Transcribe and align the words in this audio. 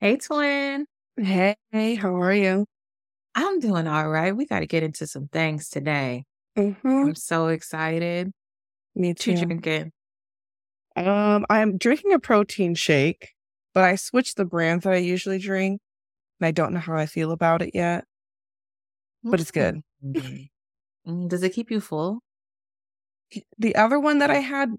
Hey, 0.00 0.16
twin. 0.16 0.86
Hey, 1.16 1.56
how 1.96 2.14
are 2.16 2.32
you? 2.32 2.66
I'm 3.34 3.60
doing 3.60 3.86
all 3.86 4.08
right. 4.08 4.36
We 4.36 4.46
got 4.46 4.60
to 4.60 4.66
get 4.66 4.82
into 4.82 5.06
some 5.06 5.28
things 5.28 5.68
today. 5.68 6.24
Mm-hmm. 6.56 7.08
I'm 7.08 7.14
so 7.14 7.48
excited. 7.48 8.32
Me 8.94 9.08
What 9.10 9.26
you 9.26 9.34
too. 9.34 9.46
drinking? 9.46 9.92
Um, 10.96 11.46
I'm 11.48 11.78
drinking 11.78 12.12
a 12.12 12.18
protein 12.18 12.74
shake, 12.74 13.34
but 13.72 13.84
I 13.84 13.94
switched 13.94 14.36
the 14.36 14.44
brands 14.44 14.84
that 14.84 14.92
I 14.94 14.96
usually 14.98 15.38
drink, 15.38 15.80
and 16.40 16.46
I 16.46 16.50
don't 16.52 16.72
know 16.72 16.80
how 16.80 16.96
I 16.96 17.06
feel 17.06 17.32
about 17.32 17.62
it 17.62 17.72
yet. 17.74 18.04
But 19.22 19.40
it's 19.40 19.50
good. 19.50 19.82
Mm. 20.04 20.48
Mm, 21.06 21.28
Does 21.28 21.42
it 21.42 21.50
keep 21.54 21.70
you 21.70 21.80
full? 21.80 22.20
The 23.58 23.74
other 23.76 23.98
one 24.00 24.18
that 24.18 24.30
I 24.30 24.38
had 24.38 24.70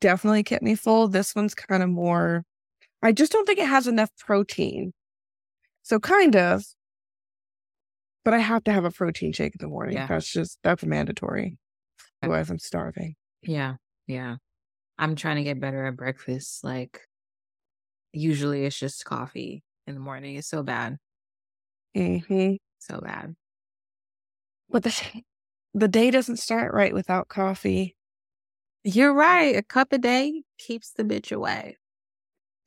definitely 0.00 0.42
kept 0.42 0.62
me 0.62 0.74
full. 0.74 1.08
This 1.08 1.34
one's 1.34 1.54
kind 1.54 1.82
of 1.82 1.88
more. 1.90 2.44
I 3.02 3.12
just 3.12 3.32
don't 3.32 3.46
think 3.46 3.58
it 3.58 3.68
has 3.68 3.86
enough 3.86 4.10
protein. 4.18 4.92
So 5.82 5.98
kind 5.98 6.36
of, 6.36 6.64
but 8.24 8.34
I 8.34 8.38
have 8.38 8.64
to 8.64 8.72
have 8.72 8.84
a 8.84 8.90
protein 8.90 9.32
shake 9.32 9.54
in 9.54 9.64
the 9.64 9.68
morning. 9.68 9.96
Yeah. 9.96 10.06
That's 10.06 10.30
just 10.30 10.58
that's 10.62 10.84
mandatory. 10.84 11.56
Otherwise, 12.22 12.50
I'm 12.50 12.58
starving. 12.58 13.14
Yeah, 13.42 13.76
yeah. 14.06 14.36
I'm 14.98 15.14
trying 15.14 15.36
to 15.36 15.44
get 15.44 15.60
better 15.60 15.86
at 15.86 15.96
breakfast. 15.96 16.64
Like, 16.64 17.00
usually 18.12 18.64
it's 18.66 18.78
just 18.78 19.04
coffee 19.04 19.62
in 19.86 19.94
the 19.94 20.00
morning. 20.00 20.36
It's 20.36 20.48
so 20.48 20.62
bad. 20.62 20.96
Mm-hmm. 21.96 22.54
So 22.80 23.00
bad. 23.00 23.34
But 24.68 24.82
the 24.82 25.22
the 25.74 25.88
day 25.88 26.10
doesn't 26.10 26.38
start 26.38 26.74
right 26.74 26.92
without 26.92 27.28
coffee. 27.28 27.96
You're 28.84 29.14
right. 29.14 29.56
A 29.56 29.62
cup 29.62 29.92
a 29.92 29.98
day 29.98 30.42
keeps 30.58 30.92
the 30.92 31.04
bitch 31.04 31.32
away. 31.32 31.76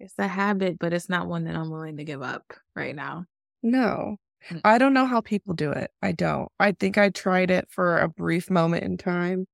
It's 0.02 0.18
a 0.18 0.28
habit, 0.28 0.80
but 0.80 0.94
it's 0.94 1.10
not 1.10 1.28
one 1.28 1.44
that 1.46 1.55
I'm 1.55 1.70
willing 1.70 1.98
to 1.98 2.04
give 2.04 2.22
up 2.22 2.54
right 2.76 2.96
now. 2.96 3.26
No. 3.64 4.18
Mm. 4.50 4.62
I 4.64 4.78
don't 4.78 4.94
know 4.94 5.05
how 5.05 5.22
people 5.22 5.53
do 5.53 5.72
it. 5.72 5.92
I 6.02 6.12
don't. 6.12 6.50
I 6.59 6.72
think 6.72 6.98
I 6.98 7.09
tried 7.09 7.52
it 7.52 7.67
for 7.70 8.00
a 8.00 8.09
brief 8.09 8.50
moment 8.50 8.84
in 8.84 8.98
time 8.98 9.45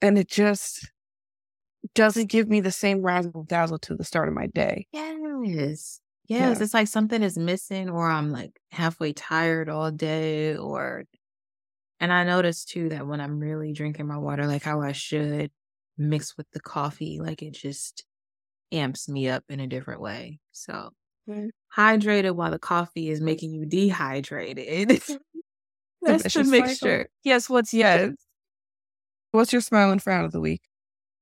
and 0.00 0.18
it 0.18 0.28
just 0.28 0.90
doesn't 1.94 2.30
give 2.30 2.48
me 2.48 2.60
the 2.60 2.72
same 2.72 3.02
razzle 3.02 3.44
dazzle 3.44 3.78
to 3.78 3.96
the 3.96 4.04
start 4.04 4.28
of 4.28 4.34
my 4.34 4.46
day. 4.48 4.86
Yes. 4.92 5.18
Yes. 5.44 6.00
Yeah. 6.28 6.62
It's 6.64 6.74
like 6.74 6.88
something 6.88 7.22
is 7.22 7.36
missing, 7.36 7.90
or 7.90 8.08
I'm 8.08 8.30
like 8.30 8.52
halfway 8.70 9.12
tired 9.12 9.68
all 9.68 9.90
day, 9.90 10.56
or, 10.56 11.04
and 12.00 12.12
I 12.12 12.24
notice 12.24 12.64
too 12.64 12.88
that 12.90 13.06
when 13.06 13.20
I'm 13.20 13.38
really 13.38 13.72
drinking 13.72 14.06
my 14.06 14.18
water 14.18 14.46
like 14.46 14.62
how 14.62 14.80
I 14.80 14.92
should, 14.92 15.50
mixed 15.98 16.36
with 16.36 16.50
the 16.52 16.60
coffee, 16.60 17.18
like 17.20 17.42
it 17.42 17.52
just 17.52 18.04
amps 18.72 19.08
me 19.08 19.28
up 19.28 19.44
in 19.48 19.60
a 19.60 19.66
different 19.66 20.00
way. 20.00 20.40
So, 20.52 20.90
Mm. 21.28 21.50
hydrated 21.76 22.34
while 22.34 22.50
the 22.50 22.58
coffee 22.58 23.08
is 23.08 23.20
making 23.20 23.52
you 23.52 23.64
dehydrated. 23.64 24.90
A 25.10 25.18
That's 26.02 26.24
the 26.24 26.28
vicious 26.30 26.50
cycle. 26.50 26.60
mixture. 26.62 27.08
Yes, 27.22 27.48
what's 27.48 27.72
yes. 27.72 28.12
What's 29.30 29.52
your 29.52 29.62
smile 29.62 29.90
and 29.90 30.02
frown 30.02 30.24
of 30.24 30.32
the 30.32 30.40
week? 30.40 30.62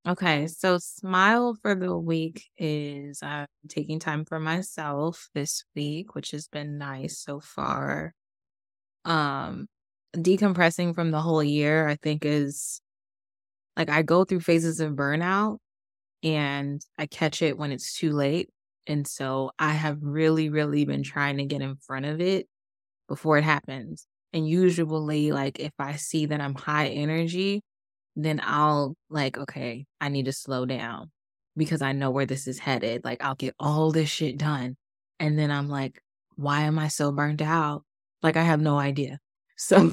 Okay, 0.07 0.47
so 0.47 0.79
smile 0.79 1.55
for 1.61 1.75
the 1.75 1.97
week 1.97 2.47
is 2.57 3.23
I'm 3.23 3.47
taking 3.69 3.99
time 3.99 4.25
for 4.25 4.41
myself 4.41 5.29
this 5.35 5.65
week, 5.77 6.15
which 6.15 6.31
has 6.31 6.49
been 6.49 6.79
nice 6.79 7.19
so 7.19 7.39
far. 7.41 8.15
Um, 9.05 9.69
decompressing 10.15 10.95
from 10.95 11.11
the 11.11 11.21
whole 11.21 11.45
year, 11.45 11.87
I 11.89 11.97
think 11.97 12.25
is 12.25 12.81
like 13.77 13.91
I 13.91 14.03
go 14.03 14.25
through 14.25 14.41
phases 14.41 14.81
of 14.81 14.95
burnout 14.95 15.59
and 16.23 16.81
I 16.99 17.07
catch 17.07 17.43
it 17.43 17.59
when 17.59 17.73
it's 17.73 17.95
too 17.97 18.13
late. 18.13 18.51
And 18.87 19.07
so 19.07 19.53
I 19.59 19.73
have 19.73 19.99
really, 20.03 20.49
really 20.51 20.85
been 20.85 21.03
trying 21.03 21.39
to 21.39 21.45
get 21.45 21.63
in 21.63 21.77
front 21.77 22.07
of 22.07 22.21
it 22.21 22.49
before 23.09 23.39
it 23.39 23.45
happens. 23.45 24.07
And 24.33 24.49
usually, 24.49 25.33
like, 25.33 25.59
if 25.61 25.73
I 25.79 25.97
see 25.97 26.27
that 26.27 26.41
I'm 26.41 26.55
high 26.55 26.89
energy, 26.89 27.63
then 28.17 28.41
I'll, 28.45 28.97
like, 29.11 29.39
okay, 29.39 29.87
I 30.01 30.09
need 30.09 30.27
to 30.27 30.33
slow 30.33 30.67
down 30.67 31.11
because 31.57 31.83
I 31.83 31.93
know 31.93 32.11
where 32.11 32.27
this 32.27 32.47
is 32.49 32.59
headed. 32.61 33.05
Like, 33.05 33.23
I'll 33.25 33.35
get 33.37 33.55
all 33.61 33.93
this 33.93 34.11
shit 34.11 34.39
done. 34.39 34.77
And 35.21 35.39
then 35.39 35.51
I'm 35.51 35.69
like, 35.69 36.03
why 36.37 36.63
am 36.63 36.79
I 36.79 36.89
so 36.89 37.13
burnt 37.13 37.43
out? 37.43 37.85
Like, 38.23 38.37
I 38.37 38.43
have 38.45 38.61
no 38.61 38.79
idea. 38.79 39.19
So 39.57 39.93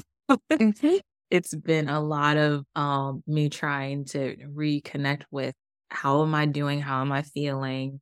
Mhm. 0.60 1.00
it's 1.30 1.54
been 1.54 1.88
a 1.88 2.00
lot 2.00 2.36
of 2.36 2.64
um 2.74 3.22
me 3.26 3.48
trying 3.48 4.04
to 4.06 4.36
reconnect 4.54 5.24
with 5.30 5.54
how 5.90 6.22
am 6.22 6.34
I 6.34 6.46
doing? 6.46 6.80
How 6.80 7.00
am 7.02 7.12
I 7.12 7.22
feeling? 7.22 8.00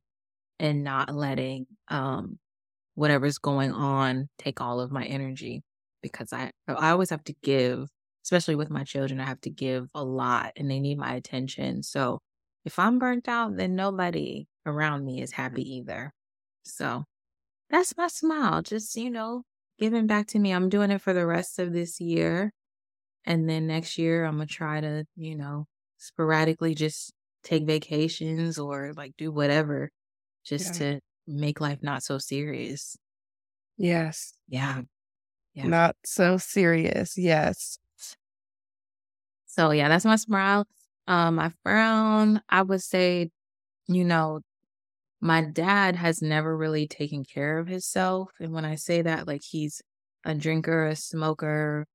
And 0.59 0.83
not 0.83 1.13
letting 1.15 1.67
um 1.89 2.39
whatever's 2.95 3.37
going 3.39 3.71
on 3.71 4.29
take 4.39 4.61
all 4.61 4.79
of 4.81 4.91
my 4.91 5.05
energy 5.05 5.63
because 6.01 6.33
I 6.33 6.51
I 6.67 6.91
always 6.91 7.09
have 7.11 7.23
to 7.25 7.35
give, 7.43 7.89
especially 8.25 8.55
with 8.55 8.69
my 8.69 8.83
children, 8.83 9.19
I 9.21 9.25
have 9.25 9.41
to 9.41 9.49
give 9.51 9.89
a 9.95 10.03
lot 10.03 10.53
and 10.57 10.69
they 10.71 10.79
need 10.79 10.97
my 10.97 11.15
attention. 11.15 11.83
So 11.83 12.19
if 12.65 12.79
I'm 12.79 12.99
burnt 12.99 13.27
out, 13.29 13.57
then 13.57 13.75
nobody 13.75 14.47
around 14.65 15.05
me 15.05 15.21
is 15.21 15.31
happy 15.31 15.63
either. 15.77 16.13
So 16.65 17.05
that's 17.69 17.97
my 17.97 18.07
smile. 18.07 18.61
Just, 18.61 18.95
you 18.95 19.09
know, 19.09 19.43
giving 19.79 20.07
back 20.07 20.27
to 20.27 20.39
me. 20.39 20.51
I'm 20.51 20.69
doing 20.69 20.91
it 20.91 21.01
for 21.01 21.13
the 21.13 21.25
rest 21.25 21.59
of 21.59 21.73
this 21.73 21.99
year. 22.01 22.51
And 23.25 23.49
then 23.49 23.67
next 23.67 23.97
year, 23.97 24.25
I'm 24.25 24.37
going 24.37 24.47
to 24.47 24.53
try 24.53 24.81
to, 24.81 25.05
you 25.15 25.35
know, 25.35 25.67
sporadically 25.97 26.75
just 26.75 27.13
take 27.47 27.65
vacations 27.65 28.59
or 28.59 28.93
like 28.95 29.15
do 29.17 29.31
whatever 29.31 29.91
just 30.45 30.75
Yeah. 30.75 30.79
to 30.97 31.01
make 31.27 31.61
life 31.61 31.79
not 31.83 32.03
so 32.03 32.17
serious. 32.19 32.97
Yes. 33.77 34.33
Yeah. 34.47 34.81
Yeah. 35.53 35.67
Not 35.67 35.95
so 36.05 36.37
serious. 36.37 37.17
Yes. 37.17 37.79
So 39.45 39.71
yeah, 39.71 39.89
that's 39.89 40.05
my 40.05 40.15
smile. 40.15 40.65
Um, 41.07 41.35
my 41.35 41.51
frown, 41.63 42.41
I 42.49 42.61
would 42.63 42.81
say, 42.83 43.31
you 43.87 44.05
know, 44.05 44.41
my 45.21 45.43
dad 45.43 45.95
has 45.97 46.21
never 46.21 46.57
really 46.57 46.87
taken 46.87 47.25
care 47.25 47.59
of 47.59 47.67
himself. 47.67 48.31
And 48.41 48.53
when 48.53 48.65
I 48.65 48.75
say 48.75 49.01
that, 49.03 49.27
like 49.27 49.41
he's 49.43 49.81
a 50.25 50.35
drinker, 50.35 50.87
a 50.87 50.95
smoker, 50.95 51.87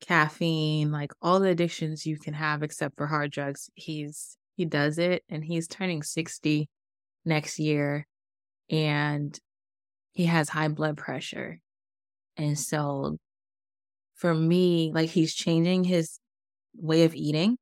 caffeine, 0.00 0.92
like 0.92 1.12
all 1.22 1.40
the 1.40 1.50
addictions 1.50 2.06
you 2.06 2.18
can 2.18 2.34
have 2.34 2.62
except 2.64 2.96
for 2.98 3.06
hard 3.08 3.32
drugs, 3.32 3.70
he's 3.76 4.38
he 4.60 4.66
does 4.66 4.98
it 4.98 5.24
and 5.30 5.44
he's 5.44 5.68
turning 5.68 6.02
60 6.02 6.68
next 7.24 7.58
year 7.58 8.06
and 8.70 9.38
he 10.12 10.26
has 10.26 10.48
high 10.50 10.68
blood 10.68 10.96
pressure. 10.98 11.60
And 12.36 12.58
so 12.58 13.18
for 14.14 14.34
me, 14.34 14.92
like 14.94 15.10
he's 15.10 15.34
changing 15.34 15.84
his 15.84 16.18
way 16.76 17.04
of 17.04 17.14
eating, 17.14 17.58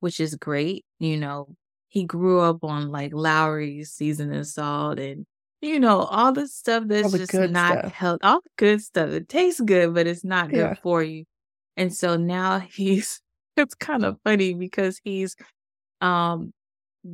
which 0.00 0.20
is 0.20 0.36
great. 0.36 0.84
You 1.00 1.18
know, 1.18 1.54
he 1.88 2.04
grew 2.04 2.40
up 2.40 2.64
on 2.64 2.90
like 2.90 3.12
Lawry's 3.14 3.92
seasoning 3.92 4.44
salt 4.44 4.98
and 5.00 5.26
you 5.62 5.80
know, 5.80 6.00
all 6.02 6.32
the 6.32 6.48
stuff 6.48 6.84
that's 6.88 7.12
the 7.12 7.18
just 7.18 7.38
good 7.38 7.50
not 7.50 7.80
stuff. 7.80 7.92
health 7.92 8.20
all 8.22 8.40
the 8.42 8.50
good 8.58 8.82
stuff. 8.82 9.10
It 9.10 9.28
tastes 9.28 9.60
good, 9.62 9.94
but 9.94 10.06
it's 10.06 10.24
not 10.24 10.52
good 10.52 10.70
Yeah. 10.70 10.76
for 10.82 11.02
you. 11.02 11.24
And 11.76 11.94
so 11.94 12.16
now 12.16 12.60
he's 12.72 13.20
it's 13.56 13.74
kind 13.74 14.04
of 14.04 14.18
funny 14.24 14.54
because 14.54 15.00
he's 15.04 15.36
um 16.00 16.52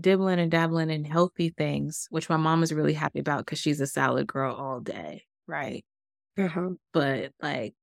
dibbling 0.00 0.38
and 0.40 0.50
dabbling 0.50 0.90
in 0.90 1.04
healthy 1.04 1.50
things, 1.50 2.06
which 2.10 2.28
my 2.28 2.36
mom 2.36 2.62
is 2.62 2.72
really 2.72 2.94
happy 2.94 3.20
about 3.20 3.40
because 3.40 3.58
she's 3.58 3.80
a 3.80 3.86
salad 3.86 4.26
girl 4.26 4.54
all 4.54 4.80
day, 4.80 5.24
right? 5.46 5.84
Uh-huh. 6.38 6.70
But 6.92 7.32
like 7.42 7.74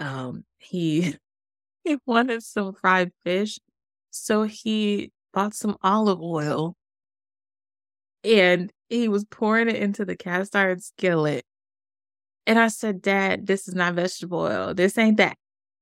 um 0.00 0.44
he 0.58 1.14
he 1.84 1.98
wanted 2.06 2.42
some 2.44 2.74
fried 2.74 3.12
fish. 3.24 3.58
So 4.10 4.44
he 4.44 5.12
bought 5.34 5.54
some 5.54 5.76
olive 5.82 6.20
oil 6.22 6.76
and 8.24 8.72
he 8.88 9.08
was 9.08 9.24
pouring 9.24 9.68
it 9.68 9.76
into 9.76 10.04
the 10.04 10.16
cast 10.16 10.56
iron 10.56 10.80
skillet. 10.80 11.44
And 12.46 12.58
I 12.58 12.68
said, 12.68 13.02
Dad, 13.02 13.46
this 13.46 13.68
is 13.68 13.74
not 13.74 13.94
vegetable 13.94 14.40
oil. 14.40 14.74
This 14.74 14.96
ain't 14.98 15.18
that. 15.18 15.36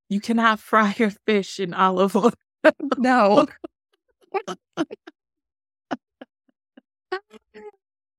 You 0.09 0.21
cannot 0.21 0.61
fry 0.61 0.95
your 0.99 1.11
fish 1.27 1.61
in 1.61 1.75
olive 1.75 2.17
oil. 2.17 2.33
No. 2.99 3.47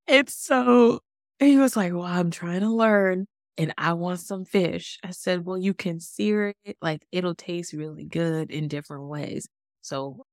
And 0.07 0.29
so 0.29 0.99
he 1.39 1.57
was 1.57 1.75
like, 1.75 1.93
Well, 1.93 2.03
I'm 2.03 2.31
trying 2.31 2.61
to 2.61 2.69
learn 2.69 3.27
and 3.57 3.73
I 3.77 3.93
want 3.93 4.19
some 4.19 4.45
fish. 4.45 4.99
I 5.03 5.11
said, 5.11 5.45
Well, 5.45 5.57
you 5.57 5.73
can 5.73 5.99
sear 5.99 6.53
it. 6.63 6.77
Like 6.81 7.05
it'll 7.11 7.35
taste 7.35 7.73
really 7.73 8.05
good 8.05 8.51
in 8.51 8.67
different 8.67 9.05
ways. 9.07 9.47
So 9.81 10.25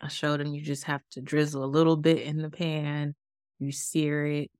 I 0.00 0.08
showed 0.08 0.40
him 0.40 0.54
you 0.54 0.62
just 0.62 0.84
have 0.84 1.02
to 1.12 1.22
drizzle 1.22 1.64
a 1.64 1.66
little 1.66 1.96
bit 1.96 2.22
in 2.22 2.38
the 2.42 2.50
pan, 2.50 3.14
you 3.60 3.72
sear 3.72 4.26
it. 4.26 4.50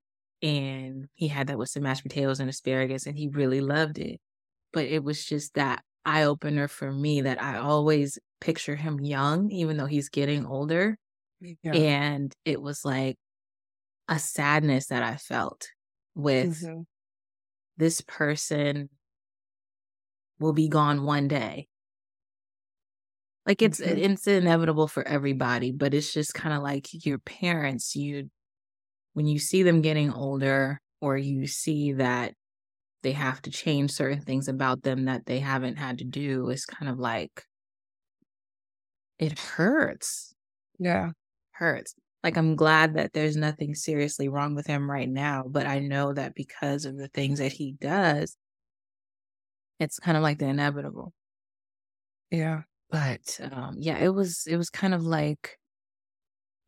And 0.43 1.09
he 1.15 1.29
had 1.29 1.49
that 1.49 1.59
with 1.59 1.71
some 1.71 1.85
mashed 1.85 2.03
potatoes 2.05 2.41
and 2.41 2.51
asparagus, 2.51 3.07
and 3.07 3.19
he 3.19 3.29
really 3.29 3.61
loved 3.63 3.99
it. 3.99 4.21
But 4.73 4.87
it 4.87 5.05
was 5.05 5.25
just 5.27 5.55
that 5.55 5.85
eye 6.05 6.25
opener 6.25 6.69
for 6.69 6.91
me 6.91 7.23
that 7.23 7.43
I 7.43 7.59
always 7.59 8.19
picture 8.41 8.77
him 8.77 9.01
young, 9.01 9.51
even 9.51 9.77
though 9.77 9.87
he's 9.87 10.09
getting 10.09 10.47
older. 10.47 10.97
Yeah. 11.41 11.75
And 11.75 12.35
it 12.45 12.61
was 12.61 12.85
like 12.85 13.17
a 14.09 14.19
sadness 14.19 14.87
that 14.87 15.03
I 15.03 15.17
felt 15.17 15.69
with 16.15 16.63
mm-hmm. 16.63 16.83
this 17.77 18.01
person 18.03 18.89
will 20.39 20.53
be 20.53 20.69
gone 20.69 21.05
one 21.05 21.29
day. 21.29 21.69
Like 23.47 23.63
it's 23.63 23.81
mm-hmm. 23.81 23.99
it's 23.99 24.27
inevitable 24.27 24.89
for 24.89 25.07
everybody, 25.07 25.73
but 25.73 25.95
it's 25.95 26.13
just 26.13 26.35
kind 26.35 26.55
of 26.55 26.63
like 26.63 26.89
your 27.05 27.19
parents, 27.19 27.97
you 27.97 28.31
when 29.15 29.27
you 29.27 29.39
see 29.39 29.63
them 29.63 29.81
getting 29.81 30.13
older 30.13 30.81
or 31.01 31.17
you 31.17 31.47
see 31.47 31.93
that 31.95 32.35
they 33.03 33.13
have 33.13 33.43
to 33.43 33.51
change 33.51 33.93
certain 33.93 34.21
things 34.23 34.49
about 34.49 34.83
them 34.83 35.05
that 35.07 35.27
they 35.27 35.41
haven't 35.41 35.77
had 35.77 35.99
to 35.99 36.05
do, 36.05 36.51
it's 36.51 36.67
kind 36.67 36.91
of 36.91 36.99
like 36.99 37.45
it 39.19 39.39
hurts. 39.39 40.35
Yeah. 40.79 41.11
Hurts. 41.53 41.95
Like 42.25 42.37
I'm 42.37 42.57
glad 42.57 42.95
that 42.95 43.13
there's 43.13 43.37
nothing 43.37 43.75
seriously 43.75 44.29
wrong 44.29 44.55
with 44.55 44.67
him 44.67 44.91
right 44.91 45.09
now, 45.09 45.45
but 45.47 45.67
I 45.67 45.79
know 45.79 46.13
that 46.13 46.35
because 46.35 46.85
of 46.85 46.97
the 46.97 47.09
things 47.09 47.39
that 47.39 47.53
he 47.53 47.73
does, 47.73 48.37
it's 49.79 49.99
kind 49.99 50.17
of 50.17 50.23
like 50.23 50.39
the 50.39 50.47
inevitable. 50.47 51.13
Yeah. 52.31 52.63
But 52.91 53.39
um 53.53 53.77
yeah, 53.79 53.99
it 53.99 54.09
was 54.11 54.47
it 54.47 54.57
was 54.57 54.71
kind 54.71 54.95
of 54.95 55.05
like 55.05 55.59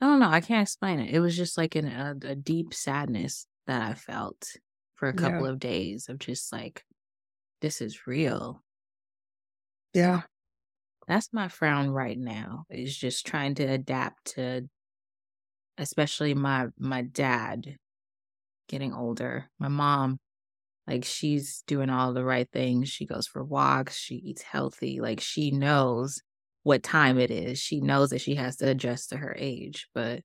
I 0.01 0.07
don't 0.07 0.19
know, 0.21 0.29
I 0.29 0.41
can't 0.41 0.63
explain 0.63 0.99
it. 0.99 1.15
It 1.15 1.21
was 1.21 1.37
just 1.37 1.57
like 1.57 1.77
in 1.77 1.87
a, 1.87 2.17
a 2.25 2.35
deep 2.35 2.75
sadness 2.75 3.47
that 3.67 3.83
I 3.83 3.95
felt 3.95 4.57
for 5.03 5.09
a 5.09 5.13
couple 5.13 5.47
yeah. 5.47 5.51
of 5.51 5.59
days 5.59 6.09
of 6.09 6.17
just 6.21 6.53
like 6.53 6.85
this 7.61 7.81
is 7.81 8.07
real. 8.07 8.63
Yeah. 9.95 10.21
That's 11.09 11.33
my 11.33 11.49
frown 11.49 11.91
right 11.91 12.17
now. 12.17 12.67
Is 12.71 12.97
just 12.97 13.27
trying 13.27 13.57
to 13.57 13.65
adapt 13.65 14.35
to 14.35 14.69
especially 15.77 16.35
my 16.35 16.69
my 16.79 17.03
dad 17.03 17.79
getting 18.69 18.95
older. 18.95 19.51
My 19.59 19.67
mom 19.67 20.21
like 20.87 21.05
she's 21.05 21.65
doing 21.67 21.91
all 21.91 22.13
the 22.13 22.25
right 22.25 22.49
things. 22.53 22.89
She 22.89 23.05
goes 23.05 23.27
for 23.27 23.43
walks, 23.43 23.97
she 23.97 24.15
eats 24.15 24.43
healthy. 24.43 25.01
Like 25.01 25.19
she 25.19 25.51
knows 25.51 26.23
what 26.63 26.85
time 26.85 27.19
it 27.19 27.33
is. 27.33 27.59
She 27.59 27.81
knows 27.81 28.11
that 28.11 28.21
she 28.21 28.37
has 28.37 28.55
to 28.59 28.69
adjust 28.69 29.09
to 29.09 29.17
her 29.17 29.35
age. 29.37 29.89
But 29.97 30.21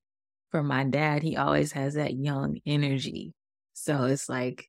for 0.52 0.62
my 0.62 0.84
dad, 0.84 1.24
he 1.24 1.36
always 1.36 1.72
has 1.72 1.94
that 1.94 2.14
young 2.14 2.60
energy. 2.64 3.34
So 3.82 4.04
it's 4.04 4.28
like 4.28 4.68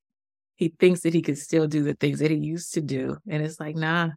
he 0.55 0.73
thinks 0.79 1.01
that 1.01 1.13
he 1.13 1.21
can 1.21 1.35
still 1.35 1.67
do 1.67 1.83
the 1.83 1.93
things 1.93 2.19
that 2.19 2.31
he 2.31 2.37
used 2.37 2.73
to 2.73 2.81
do. 2.81 3.17
And 3.27 3.43
it's 3.43 3.59
like, 3.59 3.75
nah, 3.75 4.09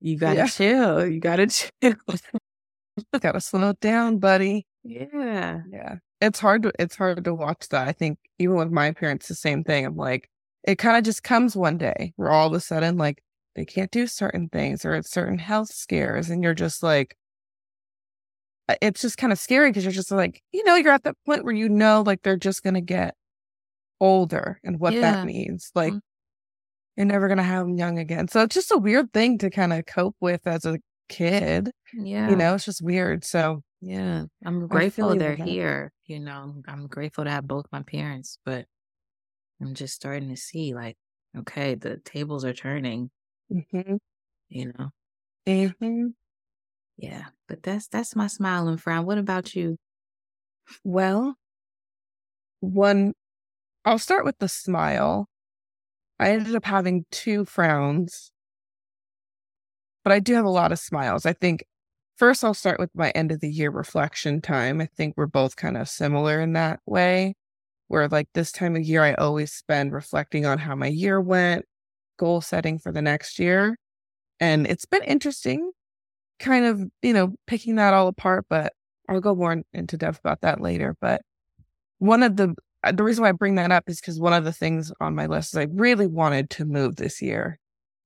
you 0.00 0.18
gotta 0.18 0.36
yeah. 0.36 0.46
chill. 0.46 1.06
You 1.06 1.20
gotta 1.20 1.46
chill. 1.82 1.94
gotta 3.20 3.40
slow 3.40 3.72
down, 3.80 4.18
buddy. 4.18 4.66
Yeah. 4.82 5.60
Yeah. 5.70 5.96
It's 6.20 6.40
hard 6.40 6.62
to 6.64 6.72
it's 6.78 6.96
hard 6.96 7.24
to 7.24 7.34
watch 7.34 7.68
that. 7.70 7.88
I 7.88 7.92
think 7.92 8.18
even 8.38 8.56
with 8.56 8.70
my 8.70 8.92
parents, 8.92 9.28
the 9.28 9.34
same 9.34 9.64
thing. 9.64 9.86
I'm 9.86 9.96
like, 9.96 10.28
it 10.64 10.76
kind 10.76 10.96
of 10.96 11.04
just 11.04 11.22
comes 11.22 11.56
one 11.56 11.78
day 11.78 12.12
where 12.16 12.30
all 12.30 12.48
of 12.48 12.52
a 12.54 12.60
sudden, 12.60 12.96
like, 12.96 13.22
they 13.54 13.64
can't 13.64 13.90
do 13.90 14.06
certain 14.06 14.48
things 14.48 14.84
or 14.84 14.94
it's 14.94 15.10
certain 15.10 15.38
health 15.38 15.72
scares. 15.72 16.30
And 16.30 16.42
you're 16.42 16.54
just 16.54 16.82
like, 16.82 17.16
uh, 18.68 18.74
it's 18.80 19.02
just 19.02 19.18
kind 19.18 19.32
of 19.32 19.38
scary 19.38 19.70
because 19.70 19.84
you're 19.84 19.92
just 19.92 20.10
like, 20.10 20.42
you 20.52 20.64
know, 20.64 20.74
you're 20.76 20.92
at 20.92 21.04
that 21.04 21.16
point 21.26 21.44
where 21.44 21.54
you 21.54 21.68
know, 21.68 22.02
like, 22.04 22.22
they're 22.22 22.36
just 22.36 22.62
going 22.62 22.74
to 22.74 22.80
get 22.80 23.14
older 24.04 24.60
and 24.62 24.78
what 24.78 24.92
yeah. 24.92 25.00
that 25.00 25.26
means. 25.26 25.70
Like, 25.74 25.92
mm-hmm. 25.92 25.98
you're 26.96 27.06
never 27.06 27.26
going 27.26 27.38
to 27.38 27.44
have 27.44 27.66
them 27.66 27.76
young 27.76 27.98
again. 27.98 28.28
So 28.28 28.42
it's 28.42 28.54
just 28.54 28.70
a 28.70 28.76
weird 28.76 29.12
thing 29.12 29.38
to 29.38 29.50
kind 29.50 29.72
of 29.72 29.86
cope 29.86 30.16
with 30.20 30.46
as 30.46 30.66
a 30.66 30.78
kid. 31.08 31.70
Yeah. 31.94 32.28
You 32.28 32.36
know, 32.36 32.54
it's 32.54 32.66
just 32.66 32.82
weird. 32.82 33.24
So, 33.24 33.62
yeah, 33.80 34.24
I'm 34.44 34.66
grateful 34.68 35.16
they're 35.16 35.36
here. 35.36 35.92
You 36.06 36.20
know, 36.20 36.62
I'm 36.68 36.86
grateful 36.86 37.24
to 37.24 37.30
have 37.30 37.48
both 37.48 37.66
my 37.72 37.82
parents, 37.82 38.38
but 38.44 38.66
I'm 39.60 39.74
just 39.74 39.94
starting 39.94 40.28
to 40.28 40.36
see 40.36 40.74
like, 40.74 40.96
okay, 41.36 41.74
the 41.74 41.96
tables 42.04 42.44
are 42.44 42.52
turning. 42.52 43.10
Mm-hmm. 43.50 43.96
You 44.50 44.72
know. 44.78 44.90
Mm-hmm. 45.46 46.06
Yeah, 46.96 47.24
but 47.48 47.62
that's 47.62 47.88
that's 47.88 48.14
my 48.14 48.28
smiling 48.28 48.76
frown. 48.76 49.04
What 49.04 49.18
about 49.18 49.54
you? 49.54 49.76
Well, 50.84 51.34
one, 52.60 53.12
I'll 53.84 53.98
start 53.98 54.24
with 54.24 54.38
the 54.38 54.48
smile. 54.48 55.28
I 56.18 56.30
ended 56.30 56.54
up 56.54 56.64
having 56.64 57.04
two 57.10 57.44
frowns, 57.44 58.32
but 60.04 60.12
I 60.12 60.20
do 60.20 60.34
have 60.34 60.44
a 60.44 60.50
lot 60.50 60.72
of 60.72 60.78
smiles. 60.78 61.26
I 61.26 61.32
think 61.32 61.64
first 62.16 62.44
I'll 62.44 62.54
start 62.54 62.78
with 62.80 62.90
my 62.94 63.10
end 63.10 63.32
of 63.32 63.40
the 63.40 63.50
year 63.50 63.70
reflection 63.70 64.40
time. 64.40 64.80
I 64.80 64.86
think 64.86 65.14
we're 65.16 65.26
both 65.26 65.56
kind 65.56 65.76
of 65.76 65.88
similar 65.88 66.40
in 66.40 66.52
that 66.54 66.80
way 66.86 67.34
where 67.88 68.08
like 68.08 68.28
this 68.34 68.52
time 68.52 68.76
of 68.76 68.82
year 68.82 69.02
I 69.02 69.14
always 69.14 69.52
spend 69.52 69.92
reflecting 69.92 70.46
on 70.46 70.58
how 70.58 70.74
my 70.74 70.86
year 70.88 71.20
went, 71.20 71.64
goal 72.18 72.40
setting 72.40 72.78
for 72.78 72.92
the 72.92 73.02
next 73.02 73.38
year. 73.38 73.76
And 74.40 74.66
it's 74.66 74.86
been 74.86 75.04
interesting 75.04 75.72
kind 76.40 76.66
of, 76.66 76.82
you 77.02 77.12
know, 77.14 77.34
picking 77.46 77.76
that 77.76 77.94
all 77.94 78.08
apart, 78.08 78.46
but 78.50 78.72
I'll 79.08 79.20
go 79.20 79.34
more 79.34 79.62
into 79.72 79.96
depth 79.96 80.20
about 80.20 80.42
that 80.42 80.60
later. 80.60 80.96
But 81.00 81.22
one 81.98 82.22
of 82.22 82.36
the 82.36 82.54
the 82.92 83.04
reason 83.04 83.22
why 83.22 83.30
I 83.30 83.32
bring 83.32 83.54
that 83.56 83.72
up 83.72 83.84
is 83.88 84.00
because 84.00 84.20
one 84.20 84.32
of 84.32 84.44
the 84.44 84.52
things 84.52 84.92
on 85.00 85.14
my 85.14 85.26
list 85.26 85.54
is 85.54 85.58
I 85.58 85.66
really 85.72 86.06
wanted 86.06 86.50
to 86.50 86.64
move 86.64 86.96
this 86.96 87.22
year. 87.22 87.58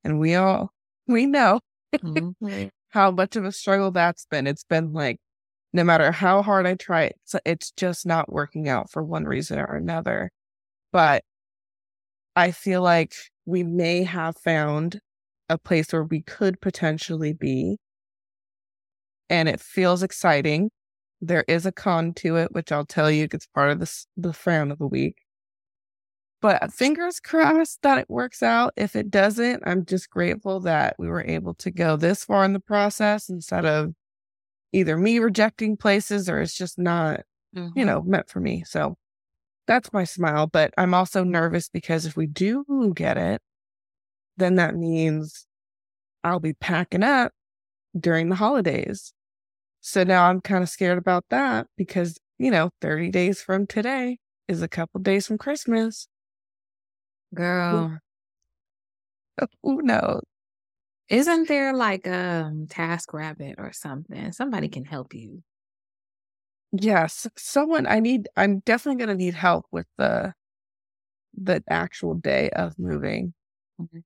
And 0.05 0.19
we 0.19 0.35
all 0.35 0.73
we 1.07 1.27
know 1.27 1.61
mm-hmm. 1.95 2.67
how 2.91 3.11
much 3.11 3.37
of 3.37 3.45
a 3.45 3.53
struggle 3.53 3.91
that's 3.91 4.27
been. 4.27 4.47
It's 4.47 4.65
been 4.65 4.93
like 4.93 5.19
no 5.73 5.85
matter 5.85 6.11
how 6.13 6.43
hard 6.43 6.67
I 6.67 6.75
try, 6.75 7.05
it's, 7.05 7.35
it's 7.45 7.71
just 7.73 8.07
not 8.07 8.33
working 8.33 8.69
out 8.69 8.91
for 8.91 9.03
one 9.03 9.25
reason 9.25 9.59
or 9.59 9.77
another. 9.77 10.31
But 10.93 11.25
I 12.35 12.53
feel 12.53 12.83
like 12.83 13.15
we 13.45 13.63
may 13.63 14.03
have 14.05 14.37
found 14.39 15.01
a 15.49 15.59
place 15.59 15.93
where 15.93 16.05
we 16.05 16.23
could 16.23 16.61
potentially 16.61 17.33
be. 17.33 17.79
And 19.31 19.49
it 19.49 19.61
feels 19.61 20.03
exciting. 20.03 20.71
There 21.21 21.45
is 21.49 21.67
a 21.67 21.73
con 21.73 22.15
to 22.15 22.37
it, 22.37 22.53
which 22.53 22.71
I'll 22.71 22.87
tell 22.87 23.11
you 23.11 23.29
it's 23.33 23.47
part 23.47 23.71
of 23.71 23.81
the, 23.81 24.05
the 24.17 24.33
frown 24.33 24.71
of 24.71 24.79
the 24.79 24.87
week. 24.87 25.17
But 26.41 26.73
fingers 26.73 27.19
crossed 27.19 27.83
that 27.83 27.99
it 27.99 28.09
works 28.09 28.43
out. 28.43 28.73
If 28.77 28.95
it 28.95 29.11
doesn't, 29.11 29.65
I'm 29.67 29.85
just 29.85 30.09
grateful 30.09 30.61
that 30.61 30.95
we 30.99 31.09
were 31.09 31.25
able 31.25 31.55
to 31.55 31.71
go 31.71 31.97
this 31.97 32.25
far 32.25 32.45
in 32.45 32.53
the 32.53 32.61
process 32.61 33.29
instead 33.29 33.67
of 33.67 33.93
either 34.73 34.97
me 34.97 35.19
rejecting 35.19 35.77
places 35.77 36.29
or 36.29 36.41
it's 36.41 36.57
just 36.57 36.79
not, 36.79 37.23
mm-hmm. 37.57 37.77
you 37.77 37.85
know, 37.85 38.03
meant 38.03 38.29
for 38.29 38.39
me. 38.39 38.63
So 38.65 38.97
that's 39.67 39.93
my 39.93 40.05
smile. 40.05 40.47
But 40.47 40.73
I'm 40.79 40.95
also 40.95 41.25
nervous 41.25 41.69
because 41.69 42.07
if 42.07 42.17
we 42.17 42.29
do 42.29 42.93
get 42.95 43.17
it, 43.17 43.43
then 44.37 44.55
that 44.57 44.77
means 44.77 45.45
I'll 46.23 46.39
be 46.39 46.55
packing 46.55 47.03
up 47.03 47.33
during 47.99 48.29
the 48.29 48.37
holidays. 48.37 49.13
So 49.89 50.05
now 50.05 50.29
I'm 50.29 50.43
kind 50.43 50.63
of 50.63 50.69
scared 50.69 50.99
about 50.99 51.25
that 51.31 51.67
because, 51.79 52.19
you 52.37 52.51
know, 52.51 52.69
30 52.83 53.11
days 53.11 53.41
from 53.41 53.67
today 53.67 54.19
is 54.47 54.61
a 54.61 54.69
couple 54.69 55.01
days 55.01 55.27
from 55.27 55.39
Christmas. 55.39 56.09
Girl. 57.35 57.99
Who 59.63 59.81
knows? 59.81 60.21
Isn't 61.09 61.49
there 61.49 61.73
like 61.73 62.07
a 62.07 62.45
um, 62.45 62.67
Task 62.69 63.15
Rabbit 63.15 63.55
or 63.57 63.73
something? 63.73 64.31
Somebody 64.33 64.69
can 64.69 64.85
help 64.85 65.15
you. 65.15 65.43
Yes, 66.71 67.27
someone 67.39 67.87
I 67.87 68.01
need 68.01 68.29
I'm 68.37 68.59
definitely 68.59 69.03
going 69.03 69.17
to 69.17 69.25
need 69.25 69.33
help 69.33 69.65
with 69.73 69.87
the 69.97 70.35
the 71.33 71.65
actual 71.67 72.13
day 72.13 72.51
of 72.51 72.79
moving. 72.79 73.33
Mm-hmm. 73.81 74.01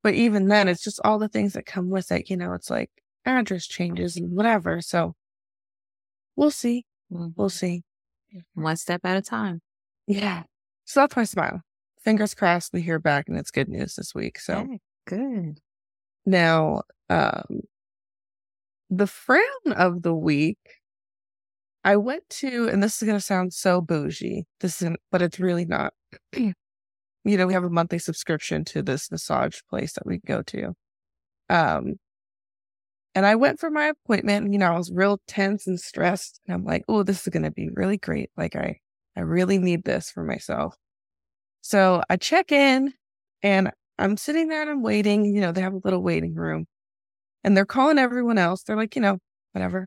But 0.00 0.14
even 0.14 0.46
then 0.46 0.68
it's 0.68 0.84
just 0.84 1.00
all 1.02 1.18
the 1.18 1.28
things 1.28 1.54
that 1.54 1.66
come 1.66 1.90
with 1.90 2.12
it, 2.12 2.30
you 2.30 2.36
know, 2.36 2.52
it's 2.52 2.70
like 2.70 2.92
address 3.26 3.66
changes 3.66 4.16
and 4.16 4.30
whatever. 4.30 4.80
So 4.80 5.16
we'll 6.36 6.50
see. 6.50 6.84
Mm-hmm. 7.12 7.28
We'll 7.36 7.48
see. 7.48 7.82
One 8.54 8.76
step 8.76 9.02
at 9.04 9.16
a 9.16 9.22
time. 9.22 9.60
Yeah. 10.06 10.42
So 10.84 11.00
that's 11.00 11.16
my 11.16 11.24
smile. 11.24 11.62
Fingers 12.02 12.34
crossed 12.34 12.72
we 12.72 12.82
hear 12.82 12.98
back 12.98 13.28
and 13.28 13.38
it's 13.38 13.50
good 13.50 13.68
news 13.68 13.94
this 13.94 14.14
week. 14.14 14.38
So 14.38 14.58
okay, 14.58 14.80
good. 15.06 15.60
Now, 16.26 16.82
um, 17.08 17.60
the 18.90 19.06
frown 19.06 19.72
of 19.74 20.02
the 20.02 20.14
week, 20.14 20.58
I 21.84 21.96
went 21.96 22.28
to, 22.30 22.68
and 22.68 22.82
this 22.82 23.00
is 23.00 23.06
going 23.06 23.18
to 23.18 23.24
sound 23.24 23.52
so 23.52 23.80
bougie. 23.80 24.44
This 24.60 24.80
isn't, 24.80 25.00
but 25.10 25.22
it's 25.22 25.38
really 25.38 25.64
not. 25.64 25.92
you 26.36 26.54
know, 27.24 27.46
we 27.46 27.52
have 27.52 27.64
a 27.64 27.70
monthly 27.70 27.98
subscription 27.98 28.64
to 28.66 28.82
this 28.82 29.10
massage 29.10 29.60
place 29.68 29.92
that 29.94 30.06
we 30.06 30.18
go 30.26 30.42
to. 30.42 30.74
Um, 31.50 31.94
and 33.14 33.24
I 33.26 33.36
went 33.36 33.60
for 33.60 33.70
my 33.70 33.86
appointment. 33.86 34.52
You 34.52 34.58
know, 34.58 34.72
I 34.72 34.78
was 34.78 34.90
real 34.90 35.20
tense 35.26 35.66
and 35.66 35.78
stressed. 35.78 36.40
And 36.46 36.54
I'm 36.54 36.64
like, 36.64 36.84
oh, 36.88 37.02
this 37.02 37.22
is 37.22 37.28
going 37.28 37.44
to 37.44 37.50
be 37.50 37.70
really 37.72 37.96
great. 37.96 38.30
Like, 38.36 38.56
I, 38.56 38.80
I 39.16 39.20
really 39.20 39.58
need 39.58 39.84
this 39.84 40.10
for 40.10 40.24
myself. 40.24 40.74
So 41.60 42.02
I 42.10 42.16
check 42.16 42.50
in 42.52 42.92
and 43.42 43.70
I'm 43.98 44.16
sitting 44.16 44.48
there 44.48 44.62
and 44.62 44.70
I'm 44.70 44.82
waiting. 44.82 45.24
You 45.24 45.40
know, 45.40 45.52
they 45.52 45.60
have 45.60 45.74
a 45.74 45.80
little 45.84 46.02
waiting 46.02 46.34
room 46.34 46.66
and 47.44 47.56
they're 47.56 47.64
calling 47.64 47.98
everyone 47.98 48.38
else. 48.38 48.62
They're 48.62 48.76
like, 48.76 48.96
you 48.96 49.02
know, 49.02 49.18
whatever. 49.52 49.86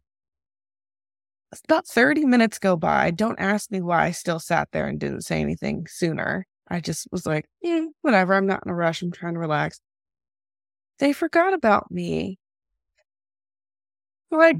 It's 1.52 1.62
About 1.66 1.88
30 1.88 2.26
minutes 2.26 2.60
go 2.60 2.76
by. 2.76 3.12
Don't 3.12 3.40
ask 3.40 3.72
me 3.72 3.82
why 3.82 4.06
I 4.06 4.12
still 4.12 4.40
sat 4.40 4.70
there 4.72 4.88
and 4.88 5.00
didn't 5.00 5.22
say 5.22 5.42
anything 5.42 5.86
sooner. 5.90 6.46
I 6.70 6.82
just 6.82 7.08
was 7.12 7.26
like, 7.26 7.46
yeah, 7.62 7.86
whatever. 8.02 8.34
I'm 8.34 8.48
not 8.48 8.64
in 8.66 8.72
a 8.72 8.76
rush. 8.76 9.02
I'm 9.02 9.12
trying 9.12 9.34
to 9.34 9.40
relax. 9.40 9.80
They 11.00 11.14
forgot 11.14 11.54
about 11.54 11.92
me. 11.92 12.38
Like, 14.32 14.58